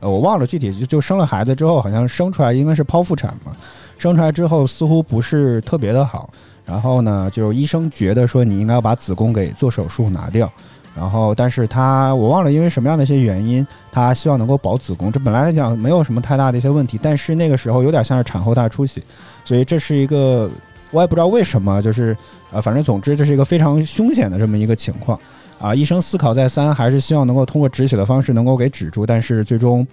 [0.00, 3.52] 呃，我忘了具体，就就生了孩子之后，好像生出来应该是剖腹产嘛，
[3.98, 6.30] 生出来之后似乎不是特别的好，
[6.64, 10.50] 然后呢，就医生觉得说你应该要把子宫给做手术拿掉。
[10.96, 15.10] 然后，但是他我忘了因为什么样的一些原因，他希望能够保子宫。
[15.10, 19.02] 这本来来讲没有什么太大的一些问题，但是那个时候有点像是产后大出血，
[19.44, 20.48] 所以这是一个
[20.92, 22.16] 我也不知道为什么，就是
[22.52, 25.18] 呃，反正总之这是一个非常凶险的这么一个情况
[25.58, 25.74] 啊。
[25.74, 29.84] 医生思考再三，还是希望能够通过止血的方式能够给止住，但是最终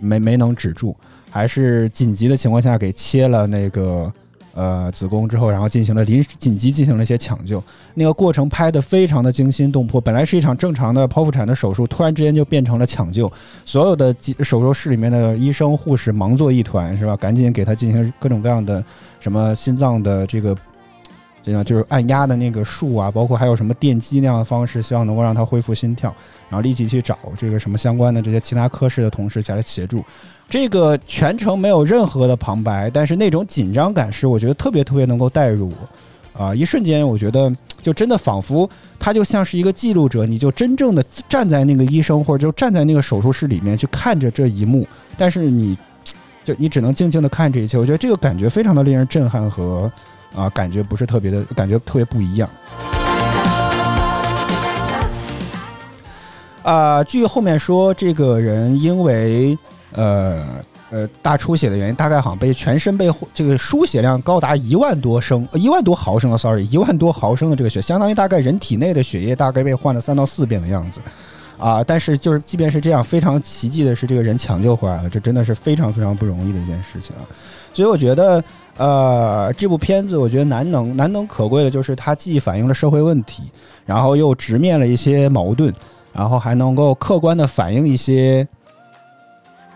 [0.00, 0.96] 没没能止住，
[1.30, 4.12] 还是紧急的情况下给切了那个
[4.60, 7.62] 呃子宫之后，然后进行了临时紧急进行了一些抢救。
[7.94, 13.30] 那个过程拍得非常的惊心动魄，本来是一场正常的剖腹产的手术，突然之间就变成了抢救，
[13.64, 17.16] 所有的手术室里面的医生护士忙作一团，是吧？
[17.16, 18.84] 赶紧给他进行各种各样的
[19.18, 20.54] 什么心脏的这个。
[21.42, 26.14] 这样就是按压的那个术啊，包括还有什么电击那样的方式，希望能够让他恢复心跳，
[26.48, 30.04] 然后立即去找这个什么相关的这些其他科室的同事前来协助。
[30.48, 35.72] 这个全程没有任何的旁白，但是那种紧张感是我觉得特别特别能够带入
[36.34, 36.54] 我啊！
[36.54, 38.68] 一瞬间，我觉得就真的仿佛
[38.98, 44.86] 他就像是一个记录者，你就真正的站在那个医生或者就站在那个手术室里面去看着这一幕，
[45.16, 45.78] 但是你
[46.44, 47.78] 就你只能静静的看这一切。
[47.78, 49.90] 我觉得这个感觉非常的令人震撼和
[50.34, 52.48] 啊，感觉不是特别的，感觉特别不一样。
[56.62, 59.56] 啊，据后面说，这个人因为
[59.92, 60.44] 呃
[60.90, 71.00] 呃大出血的原因，大概好像被全身被这个输血量高达一万多升，呃一万多毫升啊，sorry，一万多毫升的这个血，相当于大概人体内的血液大概被换了三到四遍的样子。
[71.58, 77.22] 啊，但是就是即便是这样，非常奇迹的是，这个人抢救回来了，这真的是非常非常不容易的一件事情啊。
[77.74, 78.42] 所以我觉得，
[78.80, 83.42] 呃，这部片子我觉得难能难能可贵的就是它既反映了社会问题，
[83.84, 85.70] 然后又直面了一些矛盾，
[86.14, 88.48] 然后还能够客观的反映一些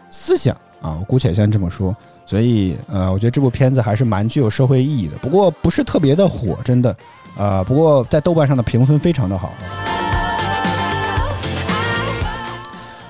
[0.09, 1.95] 思想啊，我姑且先这么说。
[2.25, 6.97] 所以，呃，我觉得这部片子还是蛮具有社会意义的，不过不是特别的火，真的，
[7.37, 9.53] 呃，不过在豆瓣上的评分非常的好。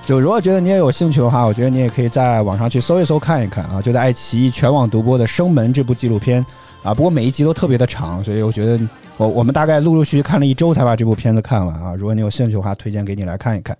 [0.05, 6.45] 就如果觉得你也有兴趣的话，我觉得你也可以在网上去搜一搜看一看啊，就在爱奇艺全网独播的《生门》这部纪录片
[6.83, 6.93] 啊。
[6.93, 8.79] 不过每一集都特别的长，所以我觉得
[9.17, 11.95] 我我们大概陆陆续续看了一周才把这部片子看完啊。
[11.95, 13.75] 如果你有兴趣的话，推荐给你来看一看。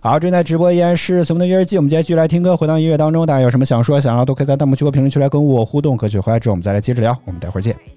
[0.00, 3.26] 好，正在直播依然是《什么的约日记》，我们接继续来听歌，回到音乐当中。
[3.26, 5.94] 大家有什么想说、想要都可以在弹幕区和评论区来跟我互动。
[5.94, 7.14] 歌曲回来之后，我们再来接着聊。
[7.26, 7.95] 我们待会儿见。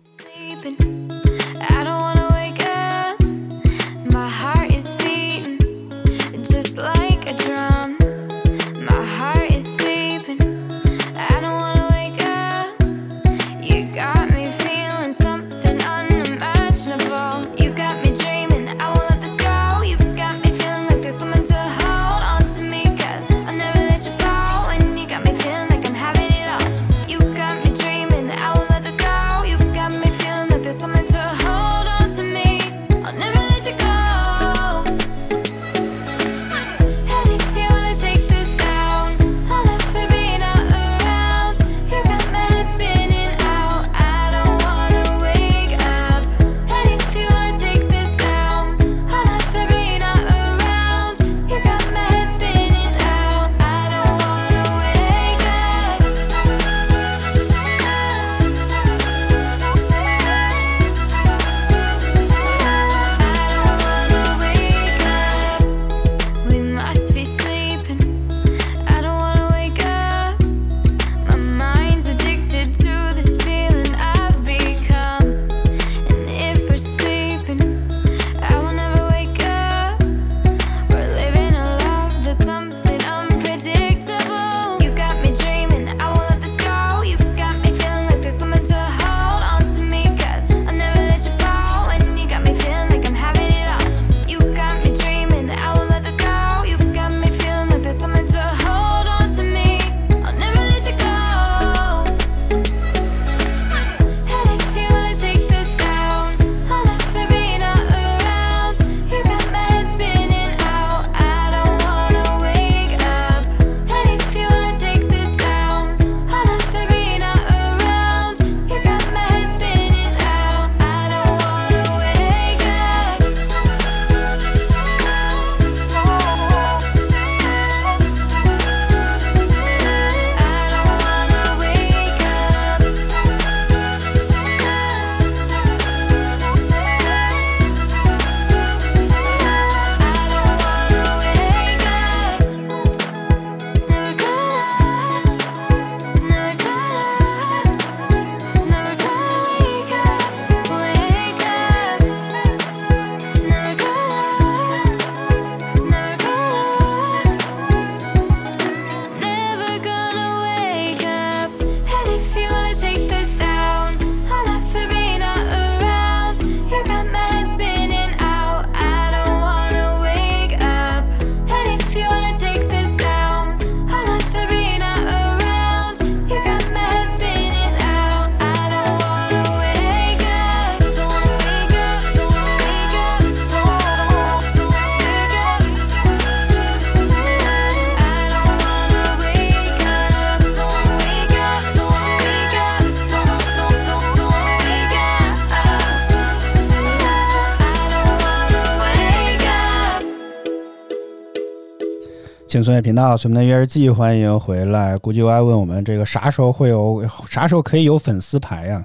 [202.60, 204.98] 轻松乐频道，随们的月日记，欢迎回来。
[204.98, 208.84] 估计我爱问我们这个啥时候会有，啥时候可以有粉丝牌呀？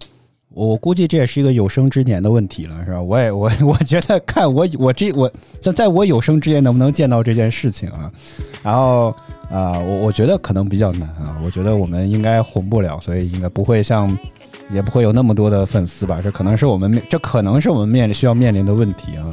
[0.51, 3.03] 我估计这也是一个有生之年的问题了，是吧？
[3.03, 5.29] 我也我我觉得看我我这我
[5.61, 8.09] 在在我有生之年能不能见到这件事情啊？
[8.62, 9.09] 然后
[9.51, 11.37] 啊，我我觉得可能比较难啊。
[11.45, 14.09] 我觉得我们应该红不了，所以应该不会像，
[14.70, 16.20] 也不会有那么多的粉丝吧？
[16.22, 19.27] 这可能是我们面，这可能是我们面临需要面临的问题啊。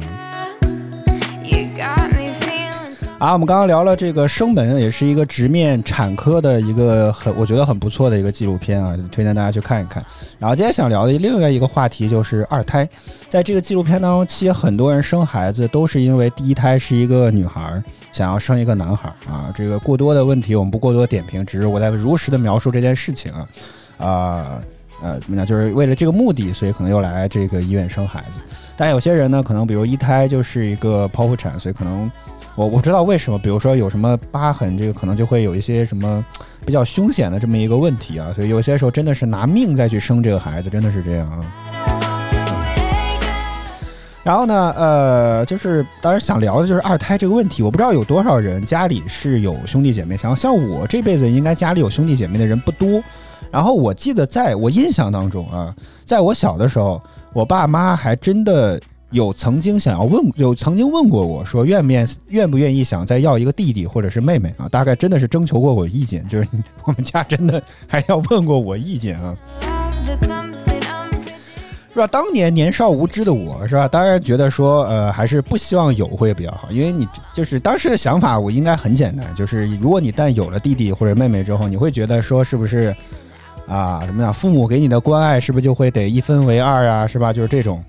[3.22, 10.04] 啊，我们刚刚聊了这个《生门》，也是一个直面产科的一个很，我觉得很不错的一个纪录片啊，推荐大家去看一看。
[10.40, 12.88] 然后今天想聊的另外一个话题就是二胎，
[13.28, 17.80] 在这个纪录片当中，其实很多人生孩子都是因为第一胎是一个女孩，
[18.12, 19.52] 想要生一个男孩啊。
[19.54, 23.48] 这个过多的问题我们不过多点评，只是我在如实的描述这件事情啊，
[23.98, 24.60] 啊
[25.00, 28.40] 呃怎么讲，就是为了这个目的，所以可能又来这个医院生孩子。
[28.76, 32.10] 但有些人呢，可能比如一胎就是一个剖腹产，所以可能。
[32.54, 36.22] 我不知道为什么，比如说有什么疤痕，这个可能就会有一些什么
[36.66, 41.40] 比较凶险的这么一个问题啊，所以有些时候真的是拿命再去生这个孩子，真的是这样啊。
[44.22, 53.02] 然后呢，呃，就是当时想聊的就是二胎这个问题，我不知道有多少人家里是有兄弟姐妹，像像我这辈子应该家里有兄弟姐妹的人不多。
[53.50, 55.74] 然后我记得在我印象当中啊，
[56.04, 58.78] 在我小的时候，我爸妈还真的。
[59.12, 64.66] 有曾经想要问，有曾经问过我说愿面愿不愿意想再要一个弟弟或者是妹妹啊？
[64.68, 66.48] 大概真的是征求过我意见，就是
[66.84, 69.36] 我们家真的还要问过我意见啊，
[71.92, 72.06] 是吧？
[72.06, 73.86] 当年年少无知的我是吧？
[73.86, 82.96] 当然觉得说呃还是不希望有会比较好，因为你就是当时的想法我应该很简单，就是如果你但有了弟弟或者妹妹之后，你会觉得说是不是
[83.66, 84.32] 啊怎么样？
[84.32, 87.06] 父母给你的关爱是不是就会得一分为二啊？
[87.06, 87.30] 是吧？
[87.30, 87.84] 就是这种。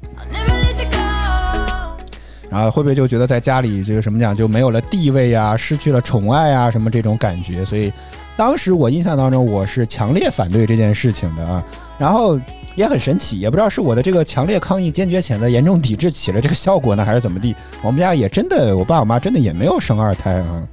[2.53, 7.65] 然后会不会就觉得在家里这个什么讲就没有了地位呀，失去了宠爱啊，什么这种感觉？
[7.65, 7.91] 所以
[8.37, 11.65] 当时我印象当中我是强烈反对这件事情的啊。
[11.97, 12.39] 然后
[12.75, 17.55] 也很神奇，也不知道是我的这个强烈抗议、坚决谴责、严重抵制起了这个效果呢，还是怎么地？
[17.81, 20.67] 我们家也真的，我爸我妈真的也没有生二胎啊。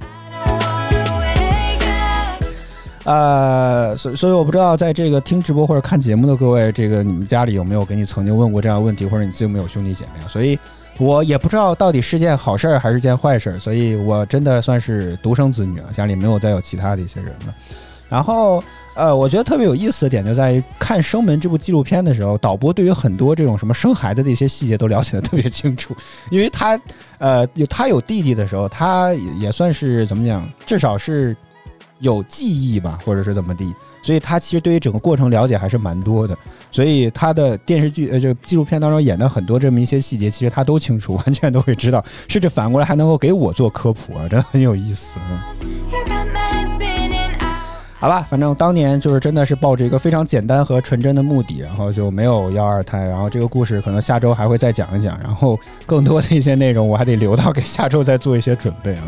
[3.05, 10.27] 呃，所所以我不知道在这个听直播或者看节目的各位，这个你们家里有没有给你曾经问过这样的问题，或者你自己有没有兄弟姐妹啊？
[10.27, 10.59] 所以。
[10.97, 17.55] 我也不知道到底是件好事儿还是件坏事儿，所以我真的算是独生子女了，家里没有再有其他的一些人了。
[18.07, 18.61] 然后，
[18.93, 25.95] 呃，我觉得特别有意思的点就在于看《生门》这部纪录片的时候，导播对于很多这种什么生孩子的一些细节都了解的特别清楚，
[26.29, 26.77] 因为他，
[27.17, 31.33] 呃，有他有弟弟的时候，他也也算是怎么讲，至少是
[32.01, 33.73] 有记忆吧，或者是怎么地。
[34.03, 36.35] 所以他其实对于整个过程了解还是蛮多的，
[36.71, 45.19] 所以他的电视剧呃，就纪录片当中演的很多这么一些细节，其实他都清楚，完全都会知道，甚至反过来还能够给我做科普啊，真的很有意思。
[47.99, 59.03] 好吧，反正当年就是真的是抱着一个非常简单和纯真的目的，然后就没有要二胎，然后这个故事可能下周还会再讲一讲，然后更多的一些内容我还得留到给下周再做一些准备啊。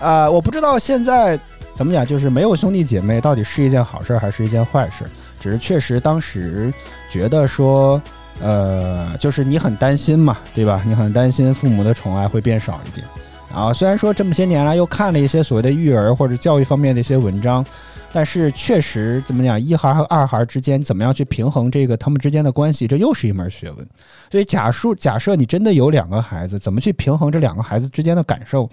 [0.00, 1.38] 啊，我不知道现在。
[1.76, 2.04] 怎么讲？
[2.06, 5.04] 就是没有兄弟姐妹，到底是一件好事还是一件坏事？
[5.38, 6.72] 只是确实当时
[7.10, 8.00] 觉得说，
[8.40, 10.82] 呃，就是你很担心嘛，对吧？
[10.86, 13.06] 你很担心父母的宠爱会变少一点。
[13.50, 17.64] 然后虽然说这么些年来又看了一些所谓的育儿或者教育方面的一些文章，
[18.12, 23.86] 但是确实怎么讲，一孩和二孩之间怎么样去平衡这个他们之间的关系，这又是一门学问。
[24.30, 28.68] 所以假设假设你真的有两个孩子，怎么去平衡这两个孩子之间的感受，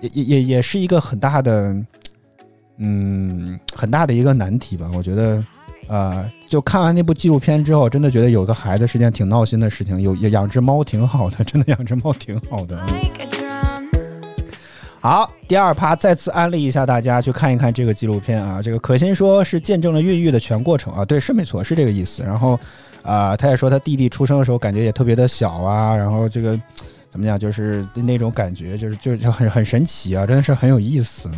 [0.00, 1.76] 也也也也是一个很大的。
[2.78, 4.90] 嗯，很大的一个难题吧？
[4.94, 5.44] 我觉得，
[5.88, 10.00] 呃，就看完那部纪录片之后，真的觉得有个孩子是件挺闹心的事情。
[10.00, 12.84] 有养只猫挺好的， 真的养只猫挺好的。
[15.00, 18.62] 好，第二趴再次安利一下大家去看一看这个纪录片啊。
[18.62, 22.22] 这个可心说是见证了孕育的全过程啊，对，是没错，是这个意思。
[22.22, 22.58] 然后，
[23.02, 26.58] 啊，他也说他弟弟出生的时候感觉也特别的小啊，然后这个
[27.10, 31.28] 怎么讲，就是那种感觉，就是就就很很神奇啊，真的是很有意思。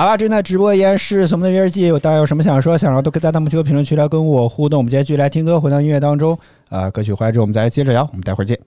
[0.00, 4.78] 好了，正在直播依然是我们的约日记，大家有什么想说、想说，都可以在弹幕区和评论区来跟我互动。
[4.78, 6.38] 我们今天继续来听歌，回到音乐当中。
[6.70, 8.08] 啊，歌曲回来之后，我们再来接着聊。
[8.10, 8.58] 我们待会儿见。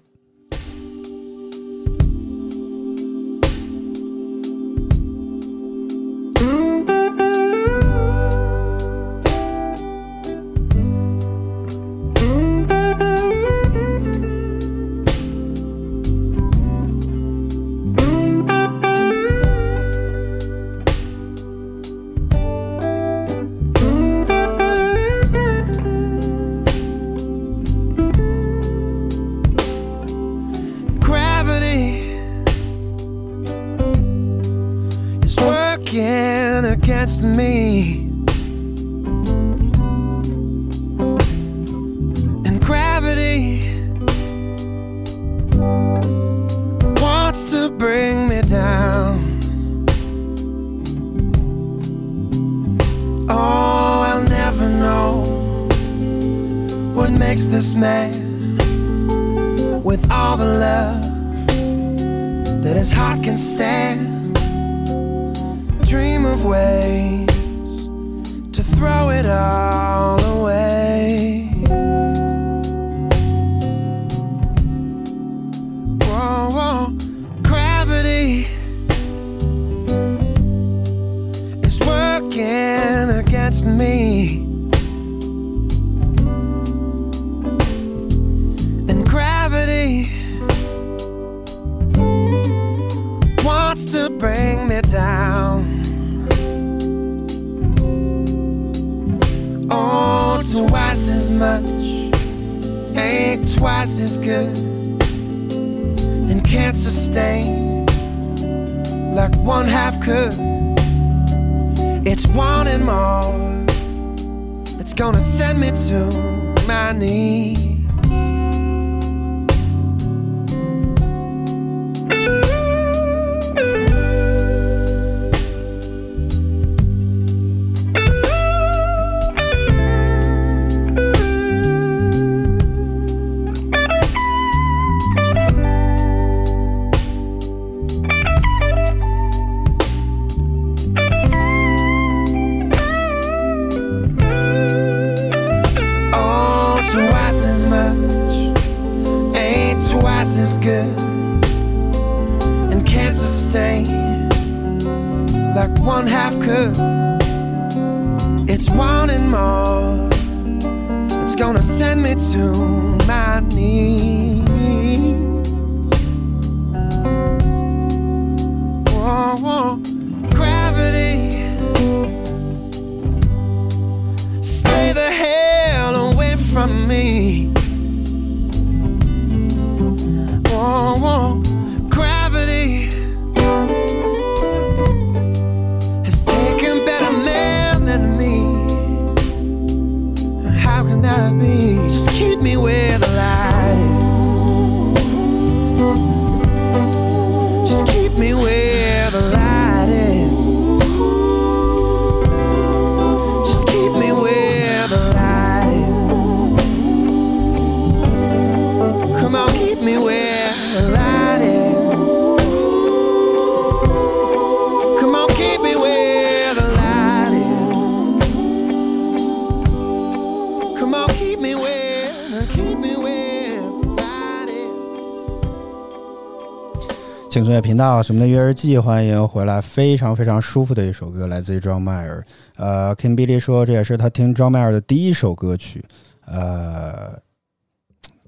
[227.84, 229.60] 轻松乐频道，什么的约日记，欢迎回来。
[229.60, 232.24] 非常非常舒服的一首歌，来自于 John Mayer。
[232.56, 235.84] 呃，Kim Billy 说这也是他听 John Mayer 的第一首歌曲。
[236.26, 237.20] 呃，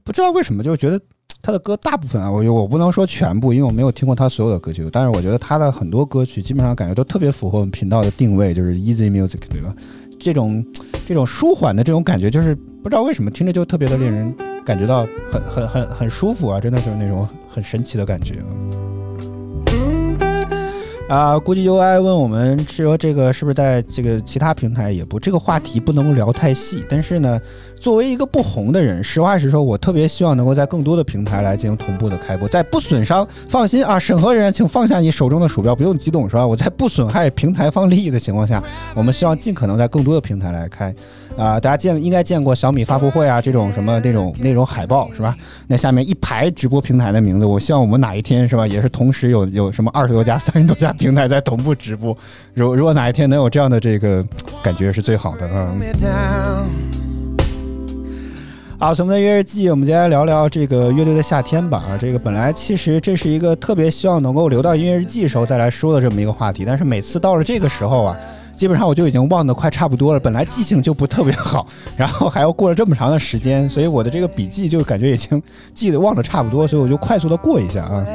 [0.03, 0.99] 不知道为什么，就觉得
[1.41, 9.73] 他的歌大部分啊，我我不能说全部，因为我没有听过他所有的歌曲，但是我觉得他的很多歌曲基本上感觉都特别符合我们频道的定位，就是 easy music，对吧？
[10.19, 10.65] 这种
[11.07, 14.35] 这种舒缓的这种感觉，就是不知道为什么听着就特别的令人
[14.65, 18.43] 感觉到很很很很舒服啊，真的就是那种很神奇的感觉
[21.07, 21.37] 啊。
[21.39, 27.39] 估计 UI 问我们说这个是不是在这个其他平台也不这个话题不能聊太细，但是呢，
[27.79, 36.45] 作为一个不红的人，实话实说，我特别希望能够在更多的平台来进行同步的开播，在不损伤，放心啊，审核人员请放下你手中的鼠标，不用激动是吧？
[36.45, 38.63] 我在不损害平台方利益的情况下，
[38.95, 40.93] 我们希望尽可能在更多的平台来开。
[41.35, 45.35] 啊、大家见应该见过小米发布会啊这种什么那种那种海报是吧？
[45.67, 52.17] 那下面一排直播平台的名字，我希望我们哪一天是吧，也是同时有有什么二十多家、三十多家平台在同步直播。
[52.53, 54.25] 如如果哪一天能有这样的这个
[54.63, 55.75] 感觉是最好的啊。
[58.77, 61.81] 好，我们的音乐日记，我们今天聊聊这个乐队的夏天吧。
[61.89, 68.17] 啊，这个本来其实这是一个特别希望能够留到音乐日记的时候再来说的这么一个话题，但是每次到了这个时候啊，
[68.53, 70.19] 基本上我就已经忘得快差不多了。
[70.19, 71.65] 本来记性就不特别好，
[71.95, 75.41] 然后还要过了这么长的时间，所以我的这个笔记就感觉已经
[75.73, 78.05] 记得忘得差不多，所以我就快速的过一下啊。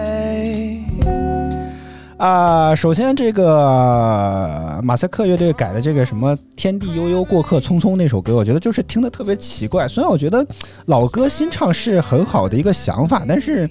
[2.20, 9.88] 啊，首先这个马赛克乐队改的这个什么“天地悠悠，过客匆匆”那首歌，我觉得就是听的特别奇怪。
[9.88, 10.46] 虽然我觉得
[10.84, 13.66] 老歌新唱是很好的一个想法，但是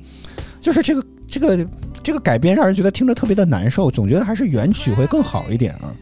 [0.59, 1.67] 就是这个这个
[2.01, 5.93] 这个改编让人觉得听着特别的难受，总觉得还是原曲会更好一点啊。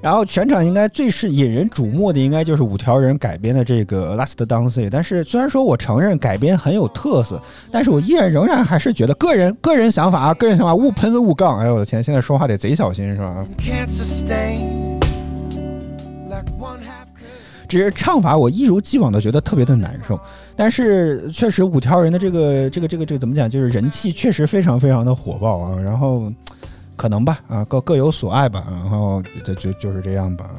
[0.00, 4.74] 然后全场应该最是引人瞩目的，应该就是五条人改编的这个《Last Dance》。
[4.90, 7.42] 但是虽然说我承认改编很有特色，
[7.72, 11.58] 但是我依然仍然还是觉得个人个人想法啊，个人想法勿喷勿杠。
[11.58, 13.44] 哎呦我的天，现在说话得贼小心是吧.
[17.68, 20.18] 只是唱法我一如既往的觉得特别的难受，
[20.56, 26.32] 但是确实五条人的这个这个这个这个怎么讲，就是人气确实非常非常的火爆啊，然后
[26.98, 30.50] 可能吧啊各各有所爱吧，然后就就就是这样吧。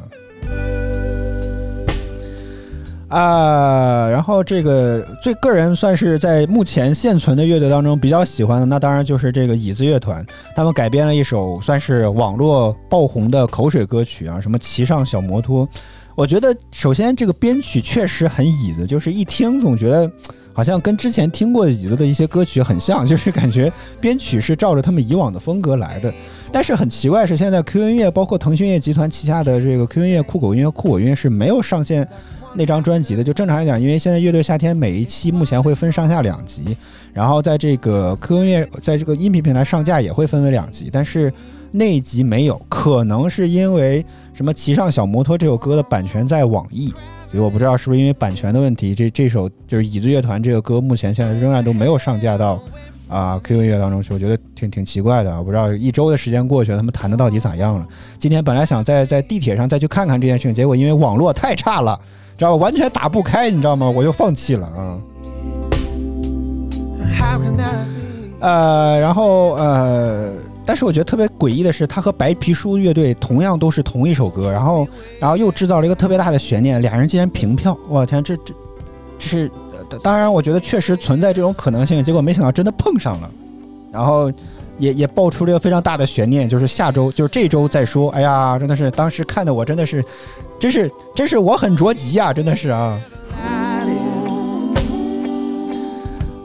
[3.09, 10.23] 啊，然后这个最个人算是在目前现存的乐队当中比较喜欢的，那当然就是这个椅子乐团，
[10.55, 15.67] 他们改编了一首算是网络爆红的口水歌曲啊，什么《骑上小摩托》。
[16.13, 20.11] 我觉得首先这个编曲确实很椅子，就是一听总觉得
[20.54, 23.72] 好像跟之前听过的椅子的一些歌曲很像，就是感觉
[24.02, 26.14] 编曲是照着他们以往的风格来的。
[26.52, 32.08] 但是很奇怪是，现在 Q 音乐包括腾讯音乐集团旗下的这个 Q 音乐、酷狗音乐、酷我音乐是没有上线
[32.56, 33.24] 那张专辑的。
[33.24, 36.76] 就正常来讲，因为现在乐队夏天每一期目前会分上下两集，
[37.14, 41.32] 然后在这个 Q 音乐在这个音频平台上架也会分为两集，但是
[41.72, 46.91] 那一集没有，可能是因为什么《骑上小摩托》这首歌的版权在网易。
[47.32, 52.59] 所以我不知道是不是因为版权的问题，这这首就是椅子乐团这个歌，目前现在仍然都没有上架到
[53.07, 55.38] 啊 QQ 音乐当中去，我觉得挺挺奇怪的啊。
[55.38, 57.88] 我不知道一周的时间过去了，他们弹的到底咋样了？
[58.17, 61.99] 今天本来想在在地铁上再去看看这件事情，结果因为网络太差了，
[62.38, 62.63] 知道吧？
[62.63, 63.88] 完全打不开，你知道吗？
[63.89, 64.97] 我就放弃了啊。
[68.41, 70.32] 呃，然后呃，
[70.70, 74.88] 但是我觉得特别诡异的是，他和白皮书乐队同样都是同一首歌，然后
[75.20, 78.53] 然后又制造了一个特别大的悬念，俩人竟然平票，我天，这这
[79.17, 79.51] 这是
[80.03, 83.32] 当然，我觉得确实存在这种可能性，结果没想到真的碰上了，
[83.91, 84.32] 然后
[84.78, 90.05] 也也爆出了一个非常大的悬念，就是下周就是这周再说，哎呀，真的是当时看的我真的是，
[90.59, 92.95] 真是真是我很着急呀、真的是啊。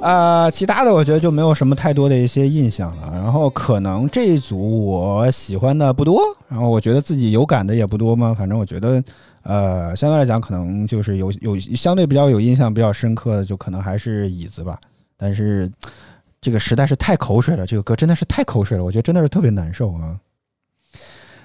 [0.05, 3.11] 啊、其他的我觉得就没有什么太多的一些印象了。
[3.11, 8.35] 然后可能这一组我喜欢的不多，然后我觉得自己有感的也不多嘛。
[8.35, 9.03] 反正我觉得，
[9.45, 14.79] 呃，相对来讲，可能就是有有相对比较有印象、比较深刻的，就可能还是椅子吧。
[15.17, 15.73] 但是
[16.39, 20.21] 这个实在是太口水了，这个歌真的是太口水了，我觉得真的是特别难受啊。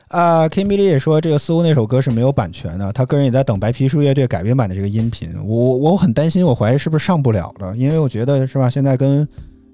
[0.10, 5.34] 啊 k i m b y 也说这个似乎那首歌是没有版权的，他个人也在等白皮书乐队改编版的这个音频。
[5.45, 8.70] 我我很担心，我怀疑是不是上不了了，因为我觉得是吧？
[8.70, 9.20] 现在跟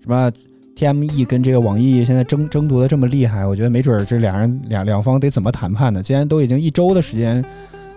[0.01, 0.31] 什么
[0.75, 6.03] TME 跟这个网易现在争争夺的这么厉害，我觉得没准儿这俩人两两方得怎么谈判呢？
[6.03, 7.43] 既然都已经一周的时间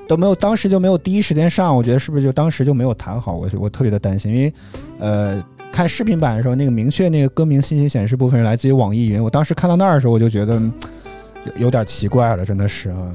[0.08, 3.36] 都没有，当时就没有第一时间上，我觉得是不是就当时就没有谈好？
[3.36, 4.52] 我我特别的担心，因为
[4.98, 5.42] 呃。
[5.70, 9.22] 看视频版的时候，那个明确那个歌名信息显示部分是来自于网易云。
[9.22, 10.58] 我当时看到那儿的时候，我就觉得
[11.46, 13.14] 有有点奇怪了，真的是啊。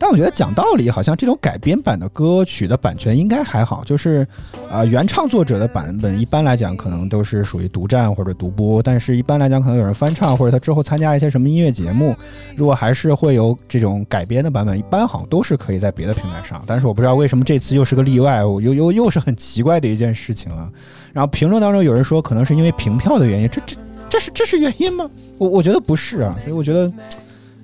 [0.00, 4.24] 但我觉得讲道理，好像这种改编版的歌曲的版权应该还好，就是，
[4.70, 12.14] 呃，原唱作者的版本一般来讲可能都是属于独占或者独播，但是一般来讲可能有人翻唱或者他之后参加一些什么音乐节目，
[12.56, 16.62] 如果还是会有这种改编的版本，一般好像都是可以在别的平台上。
[16.64, 20.70] 但是我不知道为什么这次又是个例外，又又又是很奇怪的一件事情了。
[21.12, 23.76] 然后评论当中有人说可能是因为平票的原因，这这
[24.08, 25.10] 这是这是原因吗？
[25.36, 26.92] 我我觉得不是啊，所以我觉得。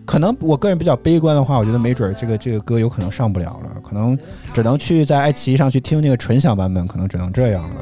[0.07, 4.19] 可能我个人比较悲观的话，我觉得没准这个这个歌有可能上不了了，可能
[4.53, 7.81] 只能去在爱奇艺上去听那个纯享版本，可能只能这样了。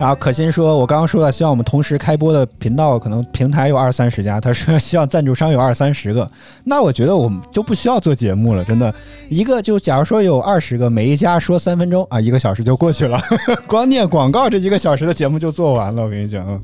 [0.00, 6.28] 然后可心说，我刚刚说了，希望我们同时开播的频道，可能平台有二三十家，他说希望赞助商有二三十个，
[6.64, 8.92] 那我觉得我们就不需要做节目了，真的，
[9.30, 13.18] 一个就假如说有二十个，每一家说三分钟啊，一个小时就过去了，
[13.66, 16.60] 光念广告这一个小时的节目就做完了，我跟你讲啊。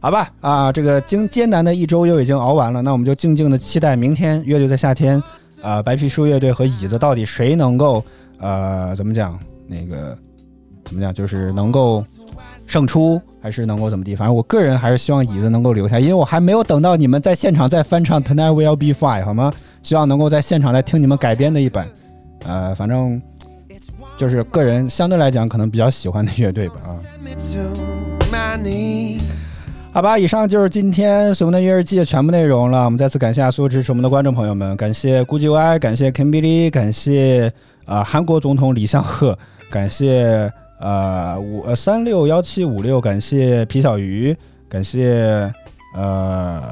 [0.00, 5.22] 好吧，啊，这个经艰难的一周又已经熬完了，那我们就静静的期待明天乐队的夏天，
[5.62, 8.02] 呃，白皮书乐队和椅子到底谁能够，
[8.38, 9.38] 呃，怎么讲？
[9.68, 10.16] 那个
[10.86, 11.12] 怎么讲？
[11.12, 12.02] 就是能够
[12.66, 14.16] 胜出，还是能够怎么地？
[14.16, 19.52] 反正我个人还是希望椅子能够留下，因为我还没有等到你们在现场再翻唱《Tonight Will Be Fine》，好吗？
[19.82, 21.86] 希望能够在现场再听你们改编的一版，
[22.44, 23.22] 呃，反正
[24.16, 26.90] 就是个人相对来讲可能比较喜欢的乐队吧，啊。
[29.92, 32.84] 好吧，以上就是今天《随风的音乐日记》的全部内容了。
[32.84, 37.50] 我们再次感谢所有支持我们的观众朋友们，感谢估计 Y，感谢 Kim Billy，感谢
[37.86, 39.38] 呃韩国总统李相赫，
[39.70, 44.36] 感谢呃五呃三六幺七五六，感谢皮小鱼，
[44.68, 45.52] 感谢
[45.94, 46.62] 呃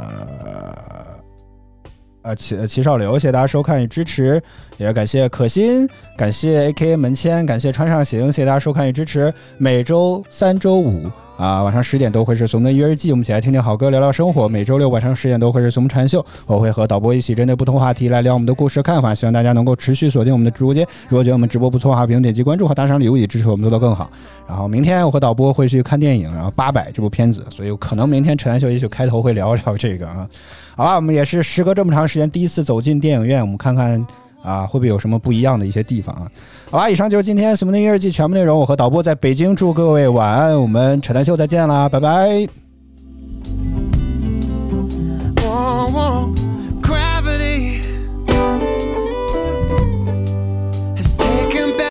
[2.22, 4.42] 呃齐齐少刘，谢谢大家收看与支持，
[4.76, 9.32] 也感谢可心，感谢 A K A 门签，感谢穿上行，谢谢大家收看与支持。
[9.58, 14.48] 每周三、周五啊，晚上十点都会是《怂的音乐日记》，我们一起来听听好歌，聊聊生活。
[14.48, 19.12] 每周六晚上十点都会是《怂禅秀》，我会和导播一起针对不同话题来聊我们的故事看法。
[19.12, 20.86] 希望大家能够持续锁定我们的直播间。
[21.08, 24.08] 如果觉得我们直播不错的话，别用点击关注和打赏礼物，以支持我们做得更好。
[24.46, 30.28] 然后明天我和导播会去看电影，然后《八百》这部片子，所以可能明天陈丹秀也许开头会聊一聊这个啊。
[30.76, 34.06] 好吧，我们也是时隔这么长时间第一次走进电影院，我们看看
[34.44, 36.30] 啊，会不会有什么不一样的一些地方啊？
[36.70, 38.58] 好吧，以上就是今天《什么的音乐日记》全部内容。
[38.58, 40.60] 我和导播在北京，祝各位晚安。
[40.60, 42.46] 我们扯淡秀再见啦，拜拜。